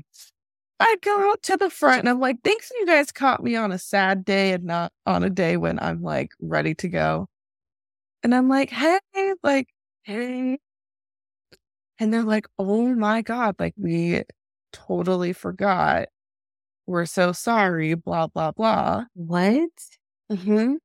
I'd 0.80 1.02
go 1.02 1.32
out 1.32 1.44
to 1.44 1.58
the 1.58 1.70
front 1.70 2.00
and 2.02 2.10
I'm 2.10 2.20
like, 2.20 2.38
thanks 2.44 2.72
you 2.80 2.86
guys 2.86 3.12
caught 3.12 3.44
me 3.44 3.56
on 3.56 3.72
a 3.72 3.80
sad 3.80 4.26
day 4.26 4.54
and 4.54 4.66
not 4.66 4.92
on 5.06 5.24
a 5.24 5.30
day 5.30 5.58
when 5.58 5.80
I'm 5.80 6.02
like 6.04 6.32
ready 6.42 6.76
to 6.76 6.88
go. 6.90 7.28
And 8.24 8.36
I'm 8.36 8.50
like, 8.50 8.70
hey, 8.72 9.00
like, 9.44 9.70
hey. 10.04 10.60
And 12.00 12.14
they're 12.14 12.24
like, 12.24 12.48
oh 12.60 12.94
my 12.96 13.22
God, 13.22 13.56
like 13.60 13.74
we 13.78 14.24
totally 14.74 15.34
forgot. 15.34 16.10
We're 16.88 17.06
so 17.06 17.32
sorry, 17.34 17.96
blah, 17.96 18.28
blah, 18.28 18.52
blah. 18.52 19.06
What? 19.16 19.70
Mm-hmm. 20.32 20.76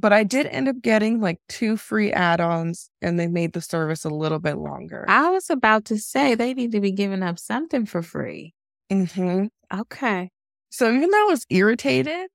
But 0.00 0.14
I 0.14 0.24
did 0.24 0.46
end 0.46 0.66
up 0.66 0.80
getting 0.80 1.20
like 1.20 1.38
two 1.48 1.76
free 1.76 2.10
add 2.10 2.40
ons 2.40 2.88
and 3.02 3.20
they 3.20 3.26
made 3.26 3.52
the 3.52 3.60
service 3.60 4.04
a 4.04 4.08
little 4.08 4.38
bit 4.38 4.56
longer. 4.56 5.04
I 5.08 5.28
was 5.28 5.50
about 5.50 5.84
to 5.86 5.98
say 5.98 6.34
they 6.34 6.54
need 6.54 6.72
to 6.72 6.80
be 6.80 6.90
giving 6.90 7.22
up 7.22 7.38
something 7.38 7.84
for 7.84 8.00
free. 8.00 8.54
Mm-hmm. 8.90 9.46
Okay. 9.78 10.30
So 10.70 10.90
even 10.90 11.10
though 11.10 11.26
I 11.26 11.30
was 11.30 11.44
irritated 11.50 12.30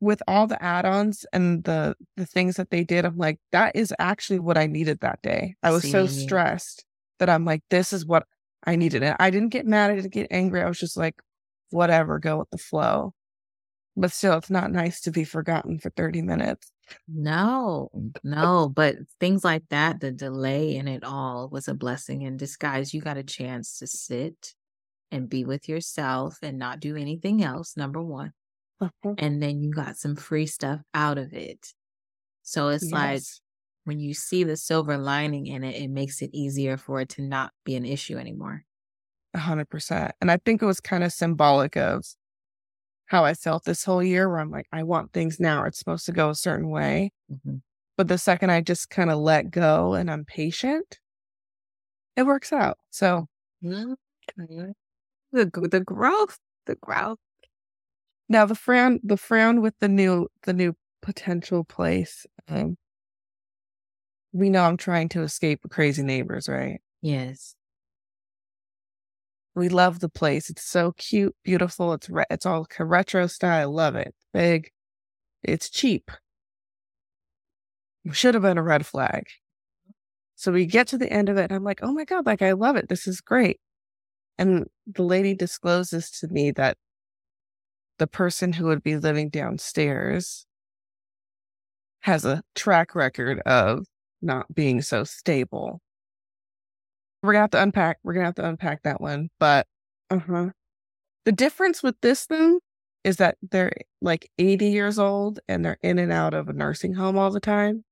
with 0.00 0.22
all 0.26 0.46
the 0.46 0.62
add-ons 0.62 1.26
and 1.30 1.62
the 1.64 1.94
the 2.16 2.24
things 2.24 2.56
that 2.56 2.70
they 2.70 2.84
did, 2.84 3.04
I'm 3.04 3.18
like, 3.18 3.38
that 3.52 3.76
is 3.76 3.92
actually 3.98 4.38
what 4.38 4.56
I 4.56 4.66
needed 4.66 5.00
that 5.00 5.20
day. 5.20 5.56
I 5.62 5.72
was 5.72 5.90
so 5.90 6.06
stressed 6.06 6.86
that 7.18 7.28
I'm 7.28 7.44
like, 7.44 7.62
this 7.68 7.92
is 7.92 8.06
what 8.06 8.24
I 8.64 8.76
needed. 8.76 9.02
And 9.02 9.16
I 9.20 9.28
didn't 9.28 9.50
get 9.50 9.66
mad, 9.66 9.90
I 9.90 9.96
didn't 9.96 10.14
get 10.14 10.28
angry. 10.30 10.62
I 10.62 10.68
was 10.68 10.78
just 10.78 10.96
like, 10.96 11.20
whatever, 11.68 12.18
go 12.18 12.38
with 12.38 12.50
the 12.50 12.58
flow. 12.58 13.12
But 13.94 14.12
still, 14.12 14.38
it's 14.38 14.50
not 14.50 14.72
nice 14.72 15.00
to 15.02 15.10
be 15.10 15.24
forgotten 15.24 15.78
for 15.78 15.90
30 15.90 16.22
minutes. 16.22 16.72
No, 17.08 17.90
no, 18.22 18.68
but 18.68 18.96
things 19.18 19.44
like 19.44 19.64
that, 19.70 20.00
the 20.00 20.10
delay 20.10 20.76
in 20.76 20.88
it 20.88 21.04
all 21.04 21.48
was 21.50 21.68
a 21.68 21.74
blessing 21.74 22.22
in 22.22 22.36
disguise. 22.36 22.92
You 22.94 23.00
got 23.00 23.16
a 23.16 23.22
chance 23.22 23.78
to 23.78 23.86
sit 23.86 24.54
and 25.10 25.28
be 25.28 25.44
with 25.44 25.68
yourself 25.68 26.38
and 26.42 26.58
not 26.58 26.80
do 26.80 26.96
anything 26.96 27.42
else, 27.42 27.76
number 27.76 28.02
one. 28.02 28.32
Mm-hmm. 28.82 29.12
And 29.18 29.42
then 29.42 29.60
you 29.60 29.72
got 29.72 29.96
some 29.96 30.16
free 30.16 30.46
stuff 30.46 30.80
out 30.94 31.18
of 31.18 31.32
it. 31.32 31.74
So 32.42 32.68
it's 32.68 32.90
like 32.90 33.22
when 33.84 34.00
you 34.00 34.14
see 34.14 34.44
the 34.44 34.56
silver 34.56 34.96
lining 34.96 35.46
in 35.46 35.64
it, 35.64 35.76
it 35.76 35.88
makes 35.88 36.22
it 36.22 36.30
easier 36.32 36.76
for 36.76 37.00
it 37.00 37.10
to 37.10 37.22
not 37.22 37.52
be 37.64 37.76
an 37.76 37.84
issue 37.84 38.16
anymore. 38.16 38.64
A 39.34 39.38
hundred 39.38 39.68
percent. 39.68 40.12
And 40.20 40.30
I 40.30 40.38
think 40.38 40.62
it 40.62 40.66
was 40.66 40.80
kind 40.80 41.04
of 41.04 41.12
symbolic 41.12 41.76
of 41.76 42.04
how 43.10 43.24
I 43.26 43.34
felt 43.34 43.64
this 43.64 43.84
whole 43.84 44.02
year 44.04 44.28
where 44.30 44.40
I'm 44.40 44.50
like, 44.52 44.68
I 44.72 44.84
want 44.84 45.12
things 45.14 45.40
now. 45.40 45.64
It's 45.66 45.78
supposed 45.80 46.06
to 46.06 46.12
go 46.12 46.30
a 46.30 46.36
certain 46.36 46.70
way. 46.70 47.12
Mhm. 47.32 47.62
But 47.98 48.08
the 48.08 48.18
second 48.18 48.50
I 48.52 48.62
just 48.62 48.90
kind 48.90 49.10
of 49.10 49.18
let 49.20 49.50
go 49.52 49.94
and 49.94 50.10
I'm 50.10 50.24
patient, 50.26 51.00
it 52.16 52.22
works 52.24 52.52
out. 52.52 52.78
So 52.90 53.28
Okay. 53.64 54.72
The 55.32 55.46
the 55.70 55.80
growth, 55.80 56.38
the 56.66 56.76
growth. 56.76 57.18
now 58.28 58.46
the 58.46 58.54
frown 58.54 59.00
the 59.02 59.16
frown 59.16 59.60
with 59.60 59.74
the 59.80 59.88
new 59.88 60.28
the 60.42 60.52
new 60.52 60.74
potential 61.02 61.64
place. 61.64 62.26
Um 62.48 62.76
we 64.32 64.48
know 64.50 64.62
I'm 64.64 64.76
trying 64.76 65.08
to 65.10 65.22
escape 65.22 65.60
crazy 65.70 66.02
neighbors, 66.02 66.48
right? 66.48 66.80
Yes. 67.02 67.54
We 69.54 69.68
love 69.68 70.00
the 70.00 70.08
place. 70.08 70.48
It's 70.50 70.64
so 70.64 70.92
cute, 70.92 71.34
beautiful. 71.44 71.92
It's 71.92 72.08
re- 72.08 72.24
it's 72.30 72.46
all 72.46 72.66
retro 72.78 73.26
style. 73.26 73.72
Love 73.72 73.96
it. 73.96 74.14
Big. 74.32 74.70
It's 75.42 75.68
cheap. 75.70 76.10
Should 78.12 78.34
have 78.34 78.42
been 78.42 78.58
a 78.58 78.62
red 78.62 78.86
flag. 78.86 79.26
So 80.36 80.52
we 80.52 80.66
get 80.66 80.86
to 80.88 80.98
the 80.98 81.12
end 81.12 81.28
of 81.28 81.36
it, 81.36 81.44
and 81.44 81.52
I'm 81.52 81.64
like, 81.64 81.80
oh 81.82 81.92
my 81.92 82.04
god, 82.04 82.24
like 82.26 82.42
I 82.42 82.52
love 82.52 82.76
it. 82.76 82.88
This 82.88 83.06
is 83.06 83.20
great. 83.20 83.60
And 84.38 84.66
the 84.86 85.02
lady 85.02 85.34
discloses 85.34 86.10
to 86.20 86.28
me 86.28 86.50
that 86.52 86.78
the 87.98 88.06
person 88.06 88.54
who 88.54 88.64
would 88.66 88.82
be 88.82 88.96
living 88.96 89.28
downstairs 89.28 90.46
has 92.00 92.24
a 92.24 92.42
track 92.54 92.94
record 92.94 93.40
of 93.40 93.84
not 94.22 94.54
being 94.54 94.80
so 94.80 95.04
stable. 95.04 95.82
We're 97.22 97.32
gonna 97.32 97.42
have 97.42 97.50
to 97.50 97.62
unpack. 97.62 97.98
We're 98.02 98.14
gonna 98.14 98.26
have 98.26 98.34
to 98.36 98.48
unpack 98.48 98.82
that 98.82 99.00
one. 99.00 99.30
But 99.38 99.66
uh 100.10 100.18
huh. 100.18 100.50
The 101.24 101.32
difference 101.32 101.82
with 101.82 101.96
this 102.00 102.26
though 102.26 102.60
is 103.04 103.16
that 103.16 103.36
they're 103.50 103.72
like 104.00 104.30
80 104.38 104.66
years 104.68 104.98
old 104.98 105.40
and 105.48 105.64
they're 105.64 105.78
in 105.82 105.98
and 105.98 106.12
out 106.12 106.34
of 106.34 106.48
a 106.48 106.52
nursing 106.52 106.94
home 106.94 107.16
all 107.18 107.30
the 107.30 107.40
time. 107.40 107.84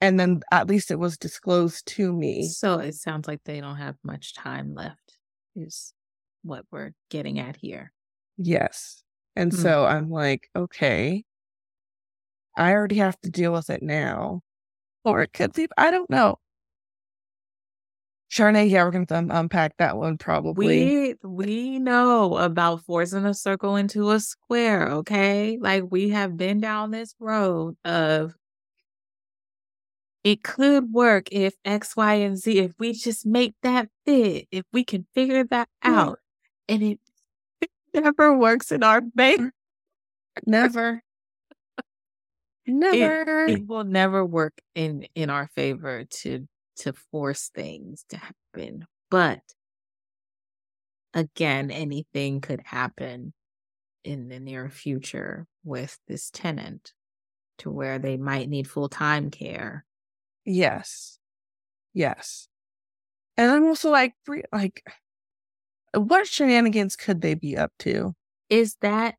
And 0.00 0.18
then 0.18 0.40
at 0.50 0.66
least 0.66 0.90
it 0.90 0.98
was 0.98 1.18
disclosed 1.18 1.86
to 1.88 2.12
me. 2.12 2.48
So 2.48 2.78
it 2.78 2.94
sounds 2.94 3.28
like 3.28 3.40
they 3.44 3.60
don't 3.60 3.76
have 3.76 3.96
much 4.02 4.34
time 4.34 4.74
left, 4.74 5.18
is 5.54 5.92
what 6.42 6.64
we're 6.70 6.92
getting 7.10 7.38
at 7.38 7.56
here. 7.56 7.92
Yes. 8.38 9.02
And 9.36 9.52
Mm. 9.52 9.56
so 9.56 9.84
I'm 9.84 10.10
like, 10.10 10.48
okay, 10.56 11.24
I 12.56 12.72
already 12.72 12.96
have 12.96 13.20
to 13.20 13.30
deal 13.30 13.52
with 13.52 13.68
it 13.70 13.82
now. 13.82 14.40
Or 15.04 15.22
it 15.22 15.32
could 15.32 15.52
be, 15.52 15.68
I 15.78 15.90
don't 15.90 16.10
know. 16.10 16.38
Charnay, 18.30 18.70
yeah, 18.70 18.84
we're 18.84 18.92
going 18.92 19.06
to 19.06 19.26
unpack 19.30 19.76
that 19.78 19.96
one 19.96 20.16
probably. 20.16 20.66
We 20.66 21.14
we 21.28 21.78
know 21.80 22.36
about 22.36 22.84
forcing 22.84 23.26
a 23.26 23.34
circle 23.34 23.74
into 23.74 24.10
a 24.12 24.20
square, 24.20 24.88
okay? 24.88 25.58
Like 25.60 25.84
we 25.90 26.10
have 26.10 26.36
been 26.36 26.60
down 26.60 26.92
this 26.92 27.14
road 27.18 27.76
of 27.84 28.34
it 30.22 30.44
could 30.44 30.92
work 30.92 31.28
if 31.32 31.54
X, 31.64 31.96
Y, 31.96 32.14
and 32.14 32.36
Z, 32.36 32.58
if 32.58 32.72
we 32.78 32.92
just 32.92 33.26
make 33.26 33.54
that 33.62 33.88
fit, 34.04 34.46
if 34.50 34.64
we 34.72 34.84
can 34.84 35.06
figure 35.14 35.44
that 35.44 35.68
out. 35.82 36.18
And 36.68 36.82
it, 36.82 37.00
it 37.60 37.70
never 37.94 38.36
works 38.36 38.70
in 38.70 38.82
our 38.82 39.02
favor. 39.16 39.52
Never. 40.46 41.02
Never. 42.66 43.46
It 43.46 43.66
will 43.66 43.82
never 43.82 44.24
work 44.24 44.60
in 44.76 45.06
in 45.16 45.28
our 45.28 45.48
favor 45.56 46.04
to 46.04 46.46
to 46.80 46.92
force 46.92 47.50
things 47.54 48.04
to 48.10 48.18
happen. 48.18 48.86
But 49.10 49.40
again, 51.14 51.70
anything 51.70 52.40
could 52.40 52.60
happen 52.64 53.32
in 54.04 54.28
the 54.28 54.40
near 54.40 54.68
future 54.70 55.46
with 55.64 55.98
this 56.08 56.30
tenant 56.30 56.92
to 57.58 57.70
where 57.70 57.98
they 57.98 58.16
might 58.16 58.48
need 58.48 58.68
full-time 58.68 59.30
care. 59.30 59.84
yes. 60.44 61.18
Yes. 61.92 62.48
And 63.36 63.50
I'm 63.50 63.64
also 63.64 63.90
like, 63.90 64.14
like, 64.52 64.84
what 65.94 66.26
shenanigans 66.26 66.94
could 66.94 67.20
they 67.20 67.34
be 67.34 67.56
up 67.56 67.72
to? 67.80 68.14
Is 68.48 68.76
that 68.80 69.16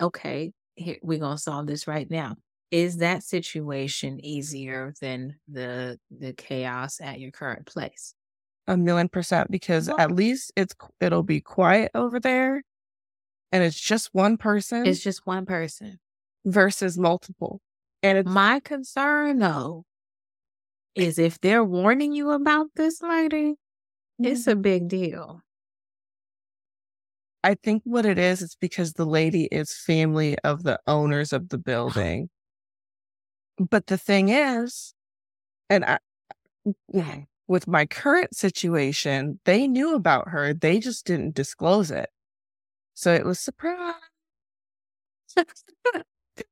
okay? 0.00 0.52
Here 0.76 0.96
we're 1.02 1.18
gonna 1.18 1.38
solve 1.38 1.66
this 1.66 1.86
right 1.86 2.10
now. 2.10 2.36
Is 2.76 2.98
that 2.98 3.22
situation 3.22 4.22
easier 4.22 4.92
than 5.00 5.36
the 5.48 5.98
the 6.10 6.34
chaos 6.34 7.00
at 7.00 7.18
your 7.18 7.30
current 7.30 7.64
place? 7.64 8.12
A 8.66 8.76
million 8.76 9.08
percent, 9.08 9.50
because 9.50 9.88
Well- 9.88 9.98
at 9.98 10.12
least 10.12 10.52
it's 10.56 10.74
it'll 11.00 11.22
be 11.22 11.40
quiet 11.40 11.90
over 11.94 12.20
there, 12.20 12.62
and 13.50 13.64
it's 13.64 13.80
just 13.80 14.10
one 14.12 14.36
person 14.36 14.86
It's 14.86 15.00
just 15.00 15.26
one 15.26 15.46
person. 15.46 15.98
versus 16.44 16.98
multiple. 16.98 17.62
And 18.02 18.18
it's 18.18 18.28
My 18.28 18.60
concern 18.60 19.38
though 19.38 19.86
is 20.94 21.18
if 21.18 21.40
they're 21.40 21.64
warning 21.64 22.12
you 22.12 22.30
about 22.30 22.66
this 22.76 23.00
lady, 23.00 23.54
it's 24.18 24.42
mm-hmm. 24.42 24.50
a 24.50 24.56
big 24.56 24.88
deal. 24.88 25.40
I 27.42 27.54
think 27.54 27.84
what 27.86 28.04
it 28.04 28.18
is, 28.18 28.42
it's 28.42 28.54
because 28.56 28.92
the 28.92 29.06
lady 29.06 29.44
is 29.46 29.72
family 29.72 30.36
of 30.40 30.62
the 30.62 30.78
owners 30.86 31.32
of 31.32 31.48
the 31.48 31.58
building. 31.72 32.28
But 33.58 33.86
the 33.86 33.98
thing 33.98 34.28
is, 34.28 34.94
and 35.70 35.84
I, 35.84 35.98
with 37.48 37.66
my 37.66 37.86
current 37.86 38.34
situation, 38.34 39.40
they 39.44 39.66
knew 39.66 39.94
about 39.94 40.28
her. 40.28 40.52
They 40.52 40.78
just 40.78 41.06
didn't 41.06 41.34
disclose 41.34 41.90
it. 41.90 42.10
So 42.94 43.14
it 43.14 43.24
was 43.24 43.38
surprise. 43.38 43.94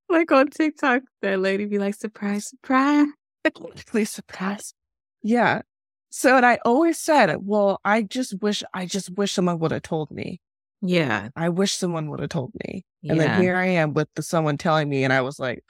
like 0.09 0.31
on 0.31 0.49
TikTok, 0.49 1.03
that 1.23 1.41
lady 1.41 1.65
be 1.65 1.79
like, 1.79 1.95
surprise, 1.95 2.49
surprise. 2.49 3.09
Please 3.87 4.11
surprise. 4.11 4.75
Yeah. 5.23 5.63
So, 6.11 6.37
and 6.37 6.47
I 6.47 6.59
always 6.65 6.99
said, 6.99 7.35
well, 7.41 7.81
I 7.85 8.03
just 8.03 8.41
wish, 8.41 8.63
I 8.73 8.87
just 8.87 9.11
wish 9.17 9.33
someone 9.33 9.59
would 9.59 9.73
have 9.73 9.83
told 9.83 10.11
me. 10.11 10.41
Yeah. 10.81 11.31
I 11.35 11.49
wish 11.49 11.73
someone 11.73 12.09
would 12.11 12.21
have 12.21 12.29
told 12.29 12.53
me. 12.67 12.85
And 13.03 13.19
yeah. 13.19 13.27
then 13.27 13.43
here 13.43 13.57
I 13.57 13.67
am 13.67 13.95
with 13.95 14.09
the 14.15 14.23
someone 14.23 14.57
telling 14.57 14.89
me, 14.89 15.03
and 15.03 15.13
I 15.13 15.23
was 15.23 15.39
like, 15.39 15.65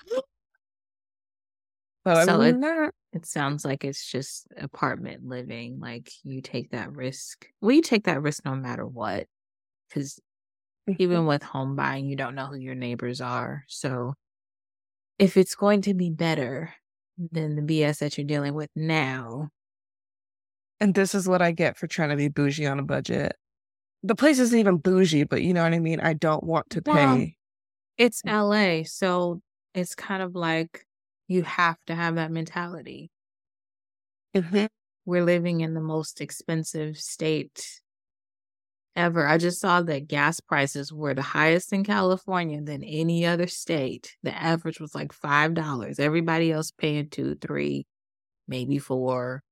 but 2.05 2.27
So 2.27 2.41
it- 2.43 2.61
that, 2.61 2.93
It 3.13 3.27
sounds 3.27 3.65
like 3.65 3.85
it's 3.85 4.11
just 4.11 4.47
apartment 4.57 5.25
living. 5.25 5.79
Like 5.81 6.11
you 6.23 6.43
take 6.43 6.71
that 6.71 6.93
risk. 6.93 7.47
Well, 7.61 7.73
you 7.73 7.83
take 7.83 8.05
that 8.05 8.23
risk 8.23 8.45
no 8.45 8.55
matter 8.55 8.87
what. 8.87 9.27
Because 9.89 10.21
mm-hmm. 10.89 11.01
even 11.01 11.27
with 11.27 11.43
home 11.43 11.77
buying, 11.77 12.07
you 12.07 12.17
don't 12.17 12.35
know 12.35 12.47
who 12.47 12.57
your 12.57 12.75
neighbors 12.75 13.21
are. 13.21 13.65
So 13.69 14.15
if 15.19 15.37
it's 15.37 15.55
going 15.55 15.83
to 15.83 15.95
be 15.95 16.11
better 16.11 16.75
than 17.31 17.55
the 17.55 17.63
BS 17.63 17.99
that 17.99 18.19
you're 18.19 18.27
dealing 18.27 18.55
with 18.55 18.71
now. 18.75 19.49
And 20.81 20.95
this 20.95 21.15
is 21.15 21.29
what 21.29 21.41
I 21.41 21.53
get 21.53 21.77
for 21.77 21.87
trying 21.87 22.11
to 22.11 22.17
be 22.17 22.29
bougie 22.29 22.67
on 22.67 22.79
a 22.79 22.83
budget. 22.83 23.37
The 24.03 24.15
place 24.15 24.39
isn't 24.39 24.59
even 24.59 24.79
bougie, 24.79 25.25
but 25.25 25.43
you 25.43 25.55
know 25.55 25.63
what 25.63 25.73
I 25.73 25.79
mean? 25.79 26.01
I 26.01 26.13
don't 26.13 26.45
want 26.45 26.71
to 26.71 26.83
Well, 26.85 27.17
pay. 27.17 27.37
It's 27.97 28.23
mm. 28.23 28.33
LA, 28.33 28.85
so 28.85 29.41
it's 29.73 29.95
kind 29.95 30.23
of 30.23 30.35
like 30.35 30.85
you 31.29 31.43
have 31.43 31.79
to 31.87 31.95
have 31.95 32.17
that 32.17 32.31
mentality. 32.31 33.11
Mhm. 34.35 34.69
We're 35.05 35.25
living 35.25 35.61
in 35.61 35.75
the 35.75 35.81
most 35.81 36.21
expensive 36.21 36.97
state 36.99 37.81
ever. 38.97 39.27
I 39.27 39.39
just 39.39 39.61
saw 39.61 39.83
that 39.83 40.09
gas 40.09 40.41
prices 40.41 40.93
were 40.93 41.15
the 41.15 41.23
highest 41.23 41.73
in 41.73 41.85
California 41.85 42.61
than 42.63 42.83
any 42.83 43.27
other 43.27 43.47
state. 43.47 44.17
The 44.23 44.35
average 44.35 44.81
was 44.81 44.95
like 44.95 45.13
five 45.13 45.55
dollars. 45.55 45.99
Everybody 45.99 46.53
else 46.53 46.71
paying 46.71 47.11
two, 47.11 47.35
three, 47.37 47.87
maybe 48.49 48.79
four. 48.79 49.43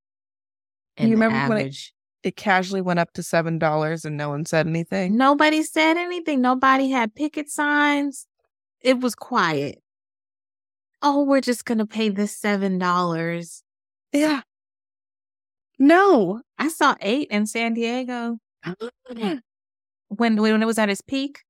And 0.97 1.09
You 1.09 1.17
remember 1.17 1.55
when 1.55 1.67
it, 1.67 1.77
it 2.23 2.37
casually 2.37 2.83
went 2.83 2.99
up 2.99 3.13
to 3.15 3.23
$7 3.23 4.05
and 4.05 4.17
no 4.17 4.29
one 4.29 4.45
said 4.45 4.67
anything? 4.67 5.17
nobody 5.17 5.63
said 5.63 5.97
anything. 5.97 6.41
Nobody 6.41 6.91
had 6.91 7.15
picket 7.15 7.49
signs. 7.49 8.27
It 8.81 9.01
was 9.01 9.15
quiet. 9.15 9.83
Oh, 11.03 11.25
we're 11.25 11.41
just 11.41 11.65
gonna 11.65 11.87
pay 11.87 12.09
this 12.09 12.37
seven 12.37 12.79
dollars. 12.79 13.63
Yeah. 14.13 14.43
No. 15.79 16.43
I 16.59 16.69
saw 16.69 16.95
eight 17.01 17.29
in 17.31 17.47
San 17.47 17.75
Diego 17.75 18.39
when 20.09 20.37
when 20.37 20.63
it 20.63 20.67
was 20.67 20.79
at 20.79 20.89
its 20.91 21.01
peak. 21.01 21.41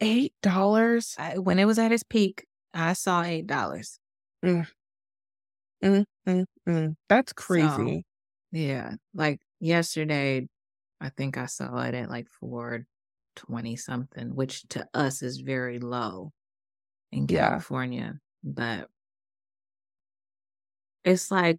Eight 0.00 0.34
dollars. 0.42 1.16
When 1.36 1.58
it 1.58 1.64
was 1.64 1.78
at 1.78 1.92
its 1.92 2.02
peak, 2.02 2.46
I 2.74 2.92
saw 2.92 3.22
eight 3.22 3.46
dollars. 3.46 3.98
Mm, 4.44 4.66
mm, 5.82 6.04
mm. 6.68 6.96
That's 7.08 7.30
So 7.30 7.34
crazy. 7.42 8.04
yeah, 8.50 8.94
like 9.14 9.40
yesterday, 9.60 10.48
I 11.00 11.08
think 11.10 11.38
I 11.38 11.46
saw 11.46 11.80
it 11.82 11.94
at 11.94 12.10
like 12.10 12.28
four 12.28 12.84
twenty 13.36 13.76
something, 13.76 14.34
which 14.34 14.68
to 14.70 14.86
us 14.92 15.22
is 15.22 15.38
very 15.38 15.78
low 15.78 16.32
in. 17.12 17.26
California. 17.28 18.18
But 18.44 18.88
it's 21.04 21.30
like 21.30 21.58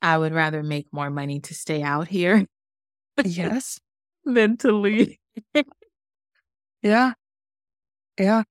I 0.00 0.18
would 0.18 0.32
rather 0.32 0.62
make 0.62 0.92
more 0.92 1.10
money 1.10 1.40
to 1.40 1.54
stay 1.54 1.82
out 1.82 2.08
here 2.08 2.46
Yes. 3.24 3.80
than 4.24 4.56
to 4.58 4.72
leave. 4.72 5.16
Yeah. 6.82 7.14
Yeah. 8.18 8.42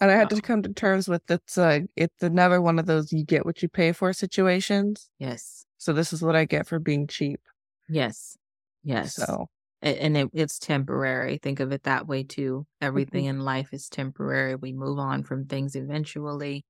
And 0.00 0.10
I 0.10 0.14
had 0.16 0.30
to 0.30 0.42
come 0.42 0.62
to 0.62 0.72
terms 0.72 1.08
with 1.08 1.22
it's 1.30 1.58
uh 1.58 1.80
it's 1.96 2.22
another 2.22 2.60
one 2.62 2.78
of 2.78 2.86
those 2.86 3.12
you 3.12 3.24
get 3.24 3.46
what 3.46 3.62
you 3.62 3.68
pay 3.68 3.92
for 3.92 4.12
situations. 4.12 5.08
yes, 5.18 5.66
So 5.78 5.92
this 5.92 6.12
is 6.12 6.22
what 6.22 6.36
I 6.36 6.44
get 6.44 6.66
for 6.66 6.78
being 6.78 7.06
cheap. 7.06 7.40
yes, 7.88 8.36
yes. 8.82 9.14
So 9.14 9.48
and 9.86 10.16
it, 10.16 10.30
it's 10.32 10.58
temporary. 10.58 11.38
Think 11.38 11.60
of 11.60 11.72
it 11.72 11.84
that 11.84 12.06
way 12.06 12.22
too. 12.24 12.66
Everything 12.80 13.24
mhm. 13.24 13.30
in 13.30 13.40
life 13.40 13.72
is 13.72 13.88
temporary. 13.88 14.56
We 14.56 14.72
move 14.72 14.98
on 14.98 15.22
from 15.22 15.46
things 15.46 15.76
eventually, 15.76 16.64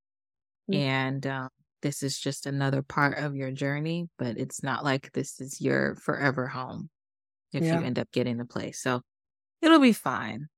Mm. 0.70 0.74
and 0.74 1.26
uh, 1.26 1.48
this 1.82 2.02
is 2.02 2.18
just 2.18 2.46
another 2.46 2.82
part 2.82 3.18
of 3.18 3.36
your 3.36 3.52
journey. 3.52 4.08
But 4.18 4.36
it's 4.36 4.62
not 4.62 4.84
like 4.84 5.12
this 5.12 5.40
is 5.40 5.60
your 5.60 5.94
forever 5.96 6.48
home 6.48 6.90
if 7.52 7.62
you 7.62 7.70
end 7.70 7.98
up 7.98 8.10
getting 8.12 8.36
the 8.36 8.44
place. 8.44 8.80
So 8.80 9.02
it'll 9.62 9.78
be 9.78 9.92
fine. 9.92 10.48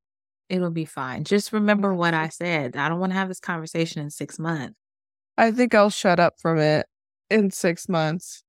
It'll 0.49 0.71
be 0.71 0.87
fine. 0.87 1.25
Just 1.25 1.53
remember 1.53 1.95
what 1.95 2.15
I 2.15 2.29
said. 2.29 2.77
I 2.77 2.89
don't 2.89 2.99
want 2.99 3.13
to 3.13 3.19
have 3.19 3.29
this 3.29 3.41
conversation 3.41 4.03
in 4.03 4.11
six 4.11 4.39
months. 4.39 4.75
I 5.37 5.53
think 5.53 5.75
I'll 5.75 5.91
shut 5.91 6.19
up 6.19 6.35
from 6.41 6.59
it 6.59 6.87
in 7.31 7.51
six 7.51 7.89
months 7.89 8.43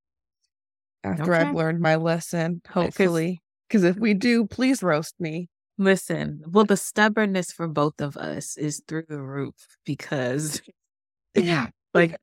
after 1.04 1.34
I've 1.34 1.54
learned 1.54 1.82
my 1.82 1.96
lesson, 1.96 2.62
hopefully. 2.68 3.42
Because 3.70 3.84
if 3.84 3.98
we 3.98 4.14
do, 4.16 4.48
please 4.48 4.82
roast 4.82 5.16
me. 5.20 5.48
listen, 5.78 6.42
well, 6.48 6.66
the 6.66 6.76
stubbornness 6.76 7.52
for 7.54 7.68
both 7.68 8.02
of 8.02 8.18
us 8.18 8.58
is 8.58 8.82
through 8.88 9.06
the 9.08 9.22
roof 9.22 9.56
because 9.86 10.62
Yeah. 11.36 11.68
like 11.94 12.18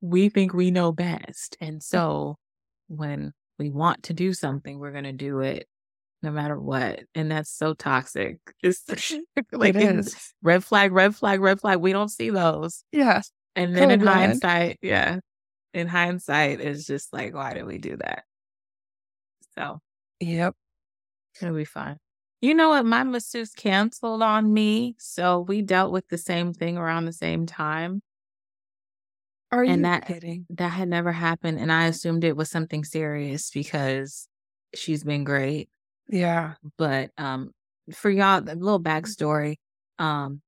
we 0.00 0.28
think 0.28 0.52
we 0.52 0.70
know 0.70 0.92
best. 0.92 1.56
And 1.60 1.82
so 1.82 2.36
when 2.88 3.32
we 3.58 3.70
want 3.70 4.04
to 4.04 4.12
do 4.14 4.32
something, 4.32 4.78
we're 4.78 4.92
going 4.92 5.04
to 5.04 5.12
do 5.12 5.40
it 5.40 5.66
no 6.22 6.30
matter 6.30 6.58
what. 6.58 7.00
And 7.14 7.30
that's 7.30 7.50
so 7.50 7.74
toxic. 7.74 8.38
It's 8.62 8.82
like 9.52 9.74
It 9.76 10.14
red 10.42 10.64
flag, 10.64 10.92
red 10.92 11.14
flag, 11.14 11.40
red 11.40 11.60
flag. 11.60 11.80
We 11.80 11.92
don't 11.92 12.10
see 12.10 12.30
those. 12.30 12.84
Yes. 12.92 13.30
And 13.56 13.74
then 13.74 13.90
in 13.90 14.00
hindsight, 14.00 14.78
yeah, 14.82 15.20
in 15.72 15.88
hindsight, 15.88 16.60
it's 16.60 16.86
just 16.86 17.12
like, 17.12 17.34
why 17.34 17.54
did 17.54 17.64
we 17.66 17.78
do 17.78 17.96
that? 17.96 18.24
So 19.56 19.80
Yep. 20.20 20.54
It'll 21.42 21.56
be 21.56 21.64
fine. 21.64 21.98
You 22.40 22.54
know 22.54 22.70
what? 22.70 22.84
My 22.86 23.02
masseuse 23.02 23.52
canceled 23.52 24.22
on 24.22 24.52
me. 24.52 24.94
So 24.98 25.40
we 25.40 25.62
dealt 25.62 25.92
with 25.92 26.08
the 26.08 26.18
same 26.18 26.52
thing 26.52 26.76
around 26.78 27.04
the 27.06 27.12
same 27.12 27.46
time. 27.46 28.02
Are 29.50 29.64
And 29.64 29.84
you 29.84 29.84
that 29.84 30.04
kidding? 30.06 30.46
that 30.50 30.70
had 30.70 30.88
never 30.88 31.12
happened. 31.12 31.58
And 31.58 31.70
I 31.72 31.86
assumed 31.86 32.24
it 32.24 32.36
was 32.36 32.50
something 32.50 32.84
serious 32.84 33.50
because 33.50 34.28
she's 34.74 35.04
been 35.04 35.24
great. 35.24 35.68
Yeah. 36.08 36.56
But 36.76 37.10
um 37.18 37.52
for 37.94 38.10
y'all, 38.10 38.38
a 38.40 38.54
little 38.54 38.80
backstory. 38.82 39.56
Um 39.98 40.42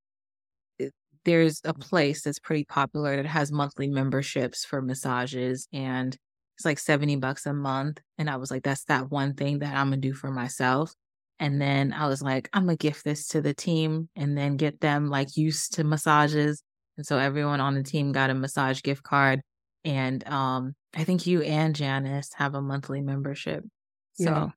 it- 0.78 0.94
there's 1.24 1.60
a 1.64 1.74
place 1.74 2.22
that's 2.24 2.40
pretty 2.40 2.64
popular 2.66 3.16
that 3.16 3.26
has 3.26 3.52
monthly 3.52 3.88
memberships 3.88 4.64
for 4.66 4.82
massages 4.82 5.68
and 5.72 6.18
it's 6.60 6.66
like 6.66 6.78
70 6.78 7.16
bucks 7.16 7.46
a 7.46 7.54
month. 7.54 8.00
And 8.18 8.28
I 8.28 8.36
was 8.36 8.50
like, 8.50 8.62
that's 8.62 8.84
that 8.84 9.10
one 9.10 9.32
thing 9.34 9.60
that 9.60 9.74
I'm 9.74 9.86
gonna 9.88 9.96
do 9.96 10.12
for 10.12 10.30
myself. 10.30 10.94
And 11.38 11.58
then 11.60 11.94
I 11.94 12.06
was 12.06 12.20
like, 12.22 12.50
I'm 12.52 12.64
gonna 12.66 12.76
gift 12.76 13.02
this 13.02 13.28
to 13.28 13.40
the 13.40 13.54
team 13.54 14.10
and 14.14 14.36
then 14.36 14.58
get 14.58 14.80
them 14.80 15.08
like 15.08 15.38
used 15.38 15.72
to 15.74 15.84
massages. 15.84 16.62
And 16.98 17.06
so 17.06 17.16
everyone 17.16 17.60
on 17.60 17.74
the 17.76 17.82
team 17.82 18.12
got 18.12 18.28
a 18.28 18.34
massage 18.34 18.82
gift 18.82 19.02
card. 19.02 19.40
And 19.86 20.26
um 20.28 20.74
I 20.94 21.04
think 21.04 21.26
you 21.26 21.40
and 21.40 21.74
Janice 21.74 22.30
have 22.34 22.54
a 22.54 22.60
monthly 22.60 23.00
membership. 23.00 23.64
So 24.14 24.24
Yeah. 24.26 24.50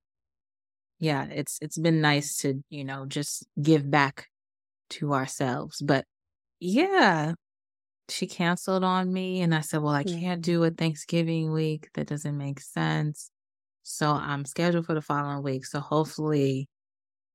yeah, 0.99 1.25
it's 1.31 1.57
it's 1.61 1.77
been 1.77 2.01
nice 2.01 2.37
to, 2.39 2.61
you 2.69 2.83
know, 2.83 3.05
just 3.05 3.45
give 3.61 3.89
back 3.89 4.27
to 4.91 5.13
ourselves. 5.13 5.81
But 5.81 6.05
yeah, 6.59 7.33
she 8.09 8.27
canceled 8.27 8.83
on 8.83 9.11
me 9.13 9.41
and 9.41 9.53
I 9.55 9.61
said, 9.61 9.81
"Well, 9.81 9.93
I 9.93 10.03
Mm. 10.03 10.19
can't 10.19 10.41
do 10.41 10.63
a 10.63 10.71
Thanksgiving 10.71 11.51
week. 11.51 11.89
That 11.93 12.07
doesn't 12.07 12.37
make 12.37 12.59
sense." 12.61 13.31
So 13.83 14.11
I'm 14.11 14.45
scheduled 14.45 14.85
for 14.87 14.95
the 14.95 15.01
following 15.01 15.43
week. 15.43 15.65
So 15.65 15.79
hopefully 15.81 16.69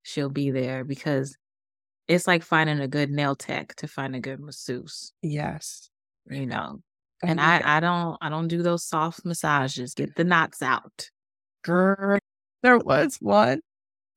she'll 0.04 0.30
be 0.30 0.50
there 0.52 0.84
because 0.84 1.36
it's 2.08 2.26
like 2.28 2.42
finding 2.44 2.80
a 2.80 2.88
good 2.88 3.10
nail 3.10 3.36
tech 3.36 3.76
to 3.76 3.88
find 3.88 4.16
a 4.16 4.20
good 4.20 4.40
masseuse, 4.40 5.12
Yes. 5.22 5.90
you 6.30 6.46
know. 6.46 6.80
Oh 7.22 7.28
And 7.28 7.40
God. 7.40 7.62
I 7.64 7.78
I 7.78 7.80
don't 7.80 8.16
I 8.20 8.28
don't 8.28 8.48
do 8.48 8.62
those 8.62 8.84
soft 8.84 9.24
massages. 9.24 9.94
Get 9.94 10.14
the 10.16 10.24
knots 10.24 10.62
out. 10.62 11.10
Girl, 11.64 12.18
there 12.62 12.78
was 12.78 13.18
one 13.20 13.60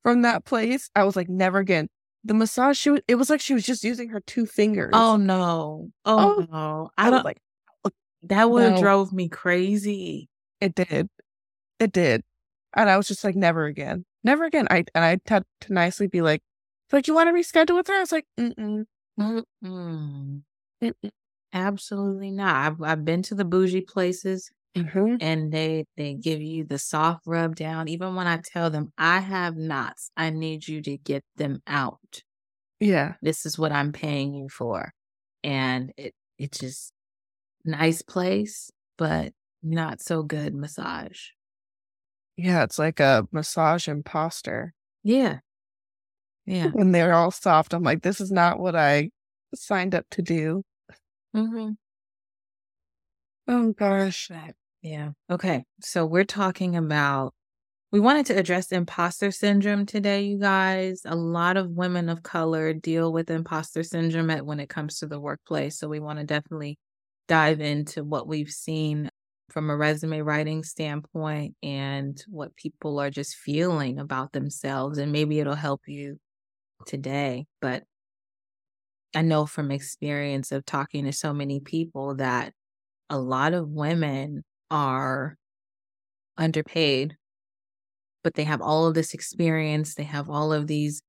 from 0.03 0.23
that 0.23 0.45
place. 0.45 0.89
I 0.95 1.03
was 1.05 1.15
like, 1.15 1.29
never 1.29 1.59
again. 1.59 1.87
The 2.23 2.33
massage, 2.33 2.77
she 2.77 2.91
was, 2.91 3.01
it 3.07 3.15
was 3.15 3.29
like 3.29 3.41
she 3.41 3.53
was 3.53 3.65
just 3.65 3.83
using 3.83 4.09
her 4.09 4.19
two 4.19 4.45
fingers. 4.45 4.91
Oh 4.93 5.17
no. 5.17 5.89
Oh, 6.05 6.35
Oh, 6.37 6.47
no. 6.51 6.91
I 6.97 7.07
I 7.07 7.09
was 7.09 7.17
don't 7.17 7.25
like, 7.25 7.37
that 8.23 8.49
would 8.49 8.61
have 8.63 8.73
no, 8.73 8.79
drove 8.81 9.11
me 9.11 9.27
crazy. 9.29 10.29
it 10.59 10.75
did. 10.75 11.09
It 11.79 11.91
did. 11.91 12.21
And 12.75 12.89
I 12.89 12.97
was 12.97 13.07
just 13.07 13.23
like, 13.23 13.35
never 13.35 13.65
again. 13.65 14.05
Never 14.23 14.45
again. 14.45 14.67
I 14.69 14.85
and 14.93 15.03
I 15.03 15.19
had 15.25 15.43
to 15.61 15.73
nicely 15.73 16.07
be 16.07 16.21
like, 16.21 16.41
like, 16.91 17.07
you 17.07 17.15
want 17.15 17.29
to 17.29 17.33
reschedule 17.33 17.75
with 17.75 17.87
her? 17.87 17.95
I 17.95 17.99
was 18.01 18.11
like, 18.11 18.25
mm-mm, 18.39 18.85
Mm-mm. 19.19 19.43
mm-mm. 19.63 21.09
Absolutely 21.53 22.31
not. 22.31 22.55
I've 22.55 22.81
I've 22.81 23.05
been 23.05 23.23
to 23.23 23.35
the 23.35 23.45
bougie 23.45 23.81
places 23.81 24.51
Mm-hmm. 24.75 25.17
and 25.19 25.51
they 25.51 25.83
they 25.97 26.13
give 26.13 26.41
you 26.41 26.63
the 26.63 26.77
soft 26.77 27.23
rub 27.25 27.55
down. 27.57 27.89
Even 27.89 28.15
when 28.15 28.25
I 28.25 28.37
tell 28.37 28.69
them 28.69 28.93
I 28.97 29.19
have 29.19 29.57
knots, 29.57 30.11
I 30.15 30.29
need 30.29 30.65
you 30.65 30.81
to 30.83 30.97
get 30.97 31.25
them 31.35 31.61
out. 31.67 32.23
Yeah. 32.79 33.15
This 33.21 33.45
is 33.45 33.59
what 33.59 33.73
I'm 33.73 33.91
paying 33.91 34.33
you 34.33 34.47
for. 34.47 34.93
And 35.43 35.91
it 35.97 36.13
it's 36.37 36.59
just 36.59 36.93
nice 37.65 38.01
place, 38.01 38.71
but 38.97 39.33
not 39.61 40.01
so 40.01 40.23
good 40.23 40.55
massage. 40.55 41.19
Yeah. 42.37 42.63
It's 42.63 42.79
like 42.79 42.99
a 42.99 43.27
massage 43.31 43.87
imposter. 43.89 44.73
Yeah. 45.03 45.39
Yeah. 46.45 46.67
When 46.73 46.91
they're 46.91 47.13
all 47.13 47.31
soft, 47.31 47.73
I'm 47.73 47.83
like, 47.83 48.03
this 48.03 48.21
is 48.21 48.31
not 48.31 48.57
what 48.57 48.75
I 48.75 49.09
signed 49.53 49.93
up 49.95 50.05
to 50.11 50.21
do. 50.21 50.63
Mm-hmm. 51.35 51.71
Oh 53.47 53.73
gosh. 53.73 54.31
Yeah. 54.81 55.11
Okay. 55.29 55.63
So 55.81 56.05
we're 56.05 56.23
talking 56.23 56.75
about 56.75 57.33
we 57.91 57.99
wanted 58.01 58.27
to 58.27 58.37
address 58.37 58.71
imposter 58.71 59.31
syndrome 59.31 59.85
today, 59.85 60.23
you 60.23 60.39
guys. 60.39 61.01
A 61.05 61.15
lot 61.15 61.57
of 61.57 61.71
women 61.71 62.09
of 62.09 62.23
color 62.23 62.73
deal 62.73 63.13
with 63.13 63.31
imposter 63.31 63.83
syndrome 63.83 64.29
at, 64.31 64.45
when 64.45 64.59
it 64.59 64.69
comes 64.69 64.99
to 64.99 65.07
the 65.07 65.19
workplace. 65.19 65.79
So 65.79 65.87
we 65.89 65.99
want 66.01 66.19
to 66.19 66.25
definitely 66.25 66.79
dive 67.27 67.61
into 67.61 68.03
what 68.03 68.27
we've 68.27 68.49
seen 68.51 69.09
from 69.49 69.69
a 69.69 69.77
resume 69.77 70.21
writing 70.21 70.63
standpoint 70.63 71.55
and 71.63 72.21
what 72.29 72.55
people 72.57 72.99
are 72.99 73.11
just 73.11 73.35
feeling 73.37 73.99
about 73.99 74.33
themselves. 74.33 74.97
And 74.99 75.11
maybe 75.11 75.39
it'll 75.39 75.55
help 75.55 75.81
you 75.87 76.17
today. 76.87 77.47
But 77.61 77.83
I 79.15 79.21
know 79.21 79.45
from 79.45 79.71
experience 79.71 80.51
of 80.51 80.65
talking 80.65 81.05
to 81.05 81.11
so 81.13 81.33
many 81.33 81.59
people 81.59 82.15
that 82.15 82.53
a 83.09 83.19
lot 83.19 83.53
of 83.53 83.69
women 83.69 84.43
are 84.71 85.35
underpaid 86.37 87.15
but 88.23 88.35
they 88.35 88.43
have 88.43 88.61
all 88.61 88.85
of 88.85 88.93
this 88.93 89.13
experience. 89.13 89.95
They 89.95 90.03
have 90.03 90.29
all 90.29 90.53
of 90.53 90.67
these 90.67 91.01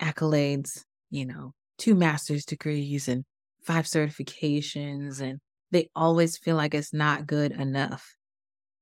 accolades, 0.00 0.82
you 1.10 1.26
know, 1.26 1.52
two 1.78 1.94
master's 1.94 2.44
degrees 2.44 3.08
and 3.08 3.24
five 3.62 3.86
certifications. 3.86 5.20
And 5.20 5.38
they 5.70 5.88
always 5.94 6.36
feel 6.36 6.56
like 6.56 6.74
it's 6.74 6.92
not 6.92 7.26
good 7.26 7.52
enough. 7.52 8.14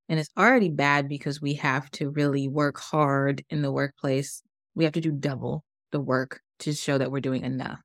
And 0.08 0.20
it's 0.20 0.30
already 0.38 0.68
bad 0.68 1.08
because 1.08 1.40
we 1.40 1.54
have 1.54 1.90
to 1.92 2.10
really 2.10 2.48
work 2.48 2.78
hard 2.78 3.44
in 3.50 3.62
the 3.62 3.72
workplace. 3.72 4.42
We 4.74 4.84
have 4.84 4.92
to 4.94 5.00
do 5.00 5.12
double 5.12 5.64
the 5.90 6.00
work 6.00 6.40
to 6.60 6.72
show 6.72 6.98
that 6.98 7.10
we're 7.10 7.20
doing 7.20 7.44
enough. 7.44 7.80